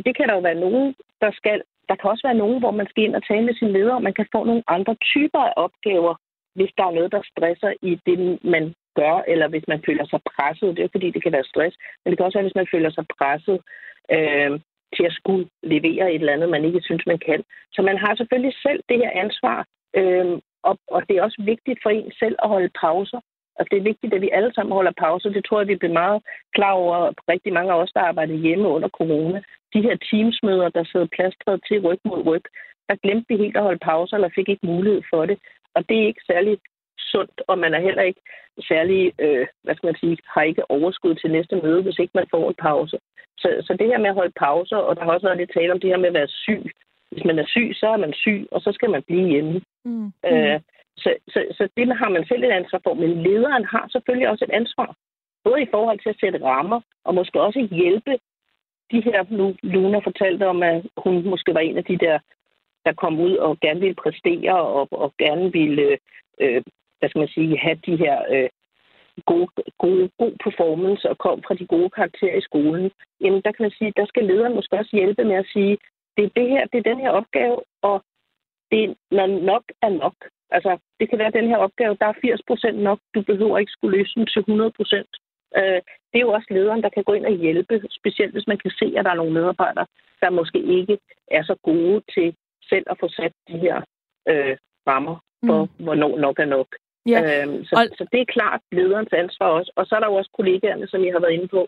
[0.06, 1.62] Det kan der jo være nogen, der skal.
[1.90, 4.04] Der kan også være nogen, hvor man skal ind og tale med sin leder, og
[4.04, 6.16] man kan få nogle andre typer af opgaver,
[6.56, 10.20] hvis der er noget, der stresser i det, man gør, eller hvis man føler sig
[10.32, 10.78] presset.
[10.78, 12.92] Det er fordi, det kan være stress, men det kan også være, hvis man føler
[12.92, 13.58] sig presset
[14.16, 14.52] øh,
[14.96, 17.44] til at skulle levere et eller andet, man ikke synes, man kan.
[17.76, 19.60] Så man har selvfølgelig selv det her ansvar,
[20.00, 23.20] øh, og, og det er også vigtigt for en selv at holde pauser.
[23.60, 25.30] Og det er vigtigt, at vi alle sammen holder pauser.
[25.30, 26.22] Det tror jeg, vi bliver meget
[26.56, 29.42] klar over, rigtig mange af os, der arbejder hjemme under corona
[29.74, 32.46] de her teamsmøder, der sidder plastret til ryg mod ryg,
[32.90, 35.38] der glemte vi helt at holde pauser, eller fik ikke mulighed for det.
[35.76, 36.58] Og det er ikke særlig
[37.00, 38.22] sundt, og man er heller ikke
[38.68, 42.28] særlig, øh, hvad skal man sige, har ikke overskud til næste møde, hvis ikke man
[42.32, 42.98] får en pause.
[43.38, 45.72] Så, så det her med at holde pauser, og der har også været lidt tale
[45.74, 46.64] om det her med at være syg.
[47.12, 49.62] Hvis man er syg, så er man syg, og så skal man blive hjemme.
[49.86, 50.12] Mm.
[50.26, 50.60] Øh,
[51.04, 54.46] så, så, så det har man selv et ansvar for, men lederen har selvfølgelig også
[54.46, 54.96] et ansvar.
[55.44, 58.14] Både i forhold til at sætte rammer, og måske også hjælpe
[58.92, 62.20] de her, nu Luna fortalte om, at hun måske var en af de der,
[62.86, 65.98] der kom ud og gerne ville præstere og, og gerne ville,
[66.42, 66.62] øh,
[67.00, 68.50] hvad skal man sige, have de her øh,
[69.26, 69.48] gode,
[69.78, 72.92] gode, god performance og kom fra de gode karakterer i skolen,
[73.22, 75.78] jamen der kan man sige, der skal lederen måske også hjælpe med at sige,
[76.18, 78.04] det er det her, det er den her opgave, og
[78.72, 80.16] det, er nok er nok.
[80.52, 83.72] Altså, det kan være den her opgave, der er 80 procent nok, du behøver ikke
[83.72, 85.10] skulle løse den til 100 procent.
[85.58, 88.58] Øh, det er jo også lederen, der kan gå ind og hjælpe, specielt hvis man
[88.58, 89.86] kan se, at der er nogle medarbejdere,
[90.22, 90.98] der måske ikke
[91.32, 92.36] er så gode til
[92.70, 93.78] selv at få sat de her
[94.30, 95.84] øh, rammer for, mm.
[95.84, 96.68] hvornår nok er nok.
[97.06, 97.20] Ja.
[97.22, 97.98] Øhm, så, og...
[97.98, 99.72] så det er klart lederens ansvar også.
[99.76, 101.68] Og så er der jo også kollegaerne, som jeg har været inde på,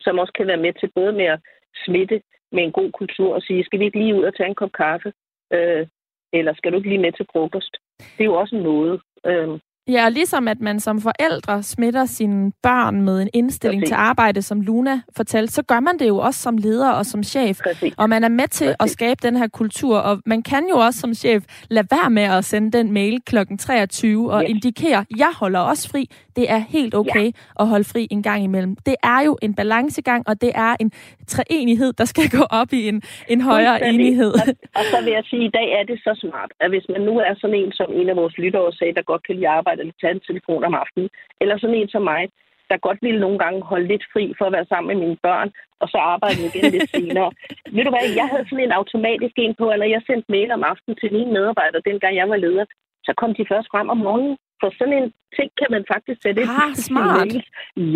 [0.00, 1.40] som også kan være med til både med at
[1.84, 4.54] smitte med en god kultur og sige, skal vi ikke lige ud og tage en
[4.54, 5.12] kop kaffe?
[5.52, 5.86] Øh,
[6.32, 7.76] eller skal du ikke lige med til frokost?
[8.18, 9.00] Det er jo også noget.
[9.26, 13.94] Øh, Ja, og ligesom at man som forældre smitter sine børn med en indstilling til
[13.94, 17.58] arbejde, som Luna fortalte, så gør man det jo også som leder og som chef.
[17.64, 17.94] Præcis.
[17.98, 18.76] Og man er med til Præcis.
[18.80, 22.22] at skabe den her kultur, og man kan jo også som chef lade være med
[22.22, 23.36] at sende den mail kl.
[23.58, 24.50] 23 og yes.
[24.50, 26.08] indikere, jeg holder også fri.
[26.36, 27.60] Det er helt okay ja.
[27.60, 28.76] at holde fri en gang imellem.
[28.88, 30.90] Det er jo en balancegang, og det er en
[31.26, 34.32] treenighed, der skal gå op i en, en højere enighed.
[34.40, 34.46] Og,
[34.78, 37.00] og så vil jeg sige, at i dag er det så smart, at hvis man
[37.08, 39.80] nu er sådan en, som en af vores lyttere sagde, der godt kan lide arbejde,
[39.80, 41.08] eller tage en telefon om aftenen,
[41.40, 42.22] eller sådan en som mig,
[42.70, 45.48] der godt ville nogle gange holde lidt fri for at være sammen med mine børn,
[45.82, 47.30] og så arbejde igen lidt senere.
[47.74, 50.62] Ved du hvad, jeg havde sådan en automatisk en på, eller jeg sendte mail om
[50.72, 52.64] aftenen til mine medarbejdere, dengang jeg var leder.
[53.06, 54.36] Så kom de først frem om morgenen.
[54.62, 56.50] For sådan en ting kan man faktisk sætte ind.
[56.62, 57.32] Ah, smart.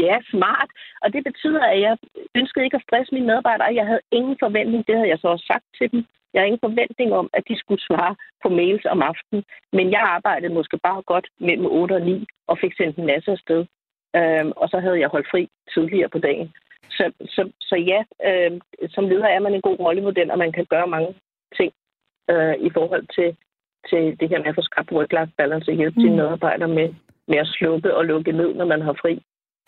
[0.03, 0.71] Ja, smart.
[1.03, 1.95] Og det betyder, at jeg
[2.41, 3.79] ønskede ikke at stresse mine medarbejdere.
[3.81, 4.87] Jeg havde ingen forventning.
[4.87, 6.01] Det havde jeg så også sagt til dem.
[6.33, 9.45] Jeg har ingen forventning om, at de skulle svare på mails om aftenen.
[9.73, 13.31] Men jeg arbejdede måske bare godt mellem 8 og 9 og fik sendt en masse
[13.31, 13.61] afsted.
[14.17, 16.49] Øhm, og så havde jeg holdt fri tidligere på dagen.
[16.91, 20.67] Så, så, så ja, øh, som leder er man en god rollemodel, og man kan
[20.71, 21.15] gøre mange
[21.57, 21.73] ting
[22.31, 23.37] øh, i forhold til,
[23.91, 26.03] til det her med at få skabt work-life balance og hjælpe mm.
[26.03, 26.89] sine medarbejdere med,
[27.29, 29.15] med at slukke og lukke ned, når man har fri.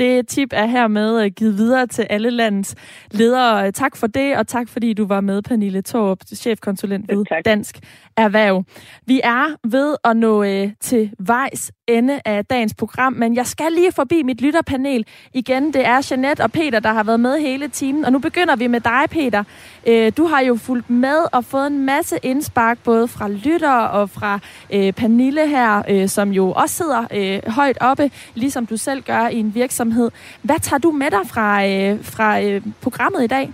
[0.00, 2.74] Det tip er hermed øh, givet videre til alle landets
[3.10, 3.72] ledere.
[3.72, 7.76] Tak for det, og tak fordi du var med, Pernille Torp, chefkonsulent ved Dansk
[8.18, 8.64] Erhverv.
[9.06, 13.72] Vi er ved at nå øh, til vejs ende af dagens program, men jeg skal
[13.72, 15.72] lige forbi mit lytterpanel igen.
[15.72, 18.66] Det er Jeanette og Peter, der har været med hele timen, og nu begynder vi
[18.66, 19.44] med dig, Peter.
[19.86, 24.10] Øh, du har jo fulgt med og fået en masse indspark, både fra lytter og
[24.10, 24.38] fra
[24.72, 29.28] øh, Pernille her, øh, som jo også sidder øh, højt oppe, ligesom du selv gør
[29.28, 30.10] i en virksomhed.
[30.42, 33.52] Hvad tager du med dig fra, øh, fra øh, programmet i dag?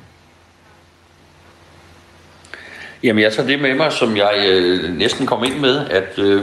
[3.04, 6.42] Jamen, jeg tager det med mig, som jeg øh, næsten kom ind med, at øh,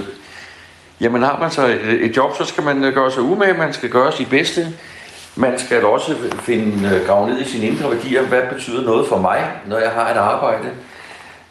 [1.02, 3.74] jamen, har man så et, et job, så skal man øh, gøre sig umage, man
[3.74, 4.68] skal gøre sit bedste.
[5.36, 8.22] Man skal også finde, øh, grave ned i sine indre værdier.
[8.22, 10.68] Hvad betyder noget for mig, når jeg har et arbejde?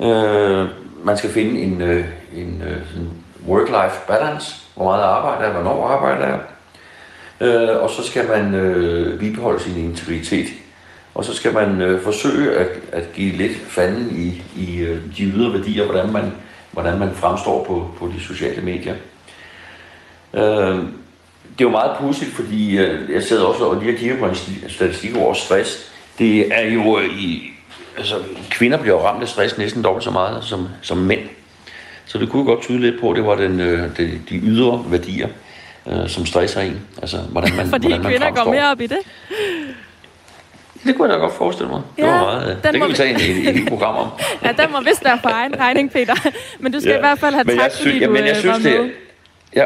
[0.02, 0.68] Øh,
[1.04, 2.04] man skal finde en, øh,
[2.34, 3.10] en, øh, en
[3.48, 4.56] work-life balance.
[4.74, 6.38] Hvor meget arbejder jeg, hvornår arbejder jeg?
[7.40, 10.46] øh, og så skal man øh, bibeholde sin integritet.
[11.14, 15.22] Og så skal man øh, forsøge at, at give lidt fanden i, i øh, de
[15.24, 16.32] ydre værdier, hvordan man,
[16.70, 18.94] hvordan man fremstår på, på de sociale medier.
[20.34, 20.78] Øh,
[21.52, 24.26] det er jo meget pudsigt, fordi øh, jeg sidder også og lige og kigger på
[24.26, 24.34] en
[24.68, 25.92] statistik over stress.
[26.18, 27.50] Det er jo øh, i...
[27.98, 28.14] Altså,
[28.50, 31.20] kvinder bliver ramt af stress næsten dobbelt så meget som, som mænd.
[32.06, 34.84] Så det kunne godt tyde lidt på, at det var den, øh, de, de ydre
[34.88, 35.28] værdier,
[35.86, 36.80] øh, som stresser en.
[37.02, 38.44] Altså, hvordan man, Fordi hvordan man kvinder fremstår.
[38.44, 38.98] går mere op i det.
[40.84, 41.82] Det kunne jeg da godt forestille mig.
[41.96, 43.96] Det Ja, var meget, den det må kan vi tage en, en, en helt program
[43.96, 44.08] om.
[44.44, 46.14] Ja, den må vist være for egen regning, Peter.
[46.60, 46.96] Men du skal Ja.
[46.96, 48.70] i hvert fald have Men tak, synes- fordi ja, du men jeg øh, synes, var
[48.70, 48.90] det- med.
[49.56, 49.64] Ja,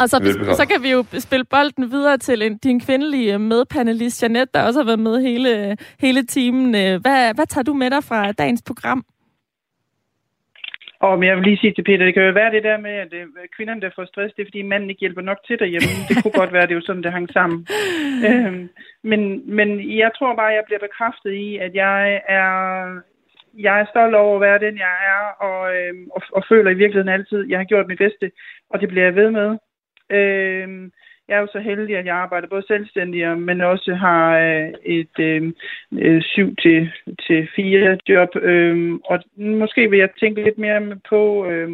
[0.00, 0.54] Og så, Velbekomme.
[0.54, 4.80] så kan vi jo spille bolden videre til en, din kvindelige medpanelist, Janette, der også
[4.80, 6.74] har været med hele, hele timen.
[6.74, 9.04] Øh, Hvad, hvad tager du med dig fra dagens program?
[11.00, 12.90] Og men jeg vil lige sige til Peter, det kan jo være det der med,
[12.90, 13.26] at øh,
[13.56, 15.90] kvinderne, der får stress, det er, fordi manden ikke hjælper nok til derhjemme.
[16.08, 17.66] Det kunne godt være, det er jo sådan, det hang sammen.
[18.28, 18.68] Øhm,
[19.02, 19.20] men,
[19.56, 22.48] men jeg tror bare, jeg bliver bekræftet i, at jeg er,
[23.58, 26.80] jeg er stolt over at være den, jeg er, og, øhm, og, og føler i
[26.82, 28.30] virkeligheden altid, at jeg har gjort mit bedste,
[28.70, 29.50] og det bliver jeg ved med.
[30.10, 30.92] Øhm,
[31.30, 35.18] jeg er jo så heldig, at jeg arbejder både selvstændig, men også har øh, et
[35.18, 35.52] øh,
[35.92, 36.90] øh, syv til,
[37.26, 38.36] til fire job.
[38.36, 41.68] Øh, og måske vil jeg tænke lidt mere på øh,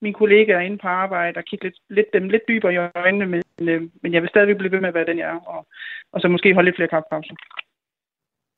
[0.00, 3.42] mine kollegaer inde på arbejde og kigge lidt, lidt, dem lidt dybere i øjnene, men,
[3.68, 5.66] øh, men jeg vil stadigvæk blive ved med at være den, jeg er, og,
[6.12, 7.34] og så måske holde lidt flere kaffepauser.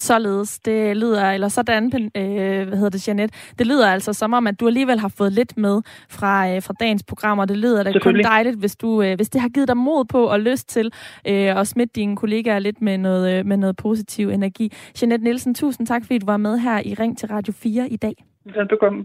[0.01, 4.47] Således, det lyder, eller sådan, øh, hvad hedder det, Jeanette, det lyder altså som om,
[4.47, 7.83] at du alligevel har fået lidt med fra, øh, fra dagens program, og det lyder
[7.83, 10.69] da kun dejligt, hvis, du, øh, hvis det har givet dig mod på og lyst
[10.69, 10.93] til
[11.29, 14.73] øh, at smitte dine kollegaer lidt med noget, øh, med noget positiv energi.
[15.03, 17.97] Jeanette Nielsen, tusind tak, fordi du var med her i Ring til Radio 4 i
[17.97, 18.15] dag.
[18.45, 19.05] Velbekomme.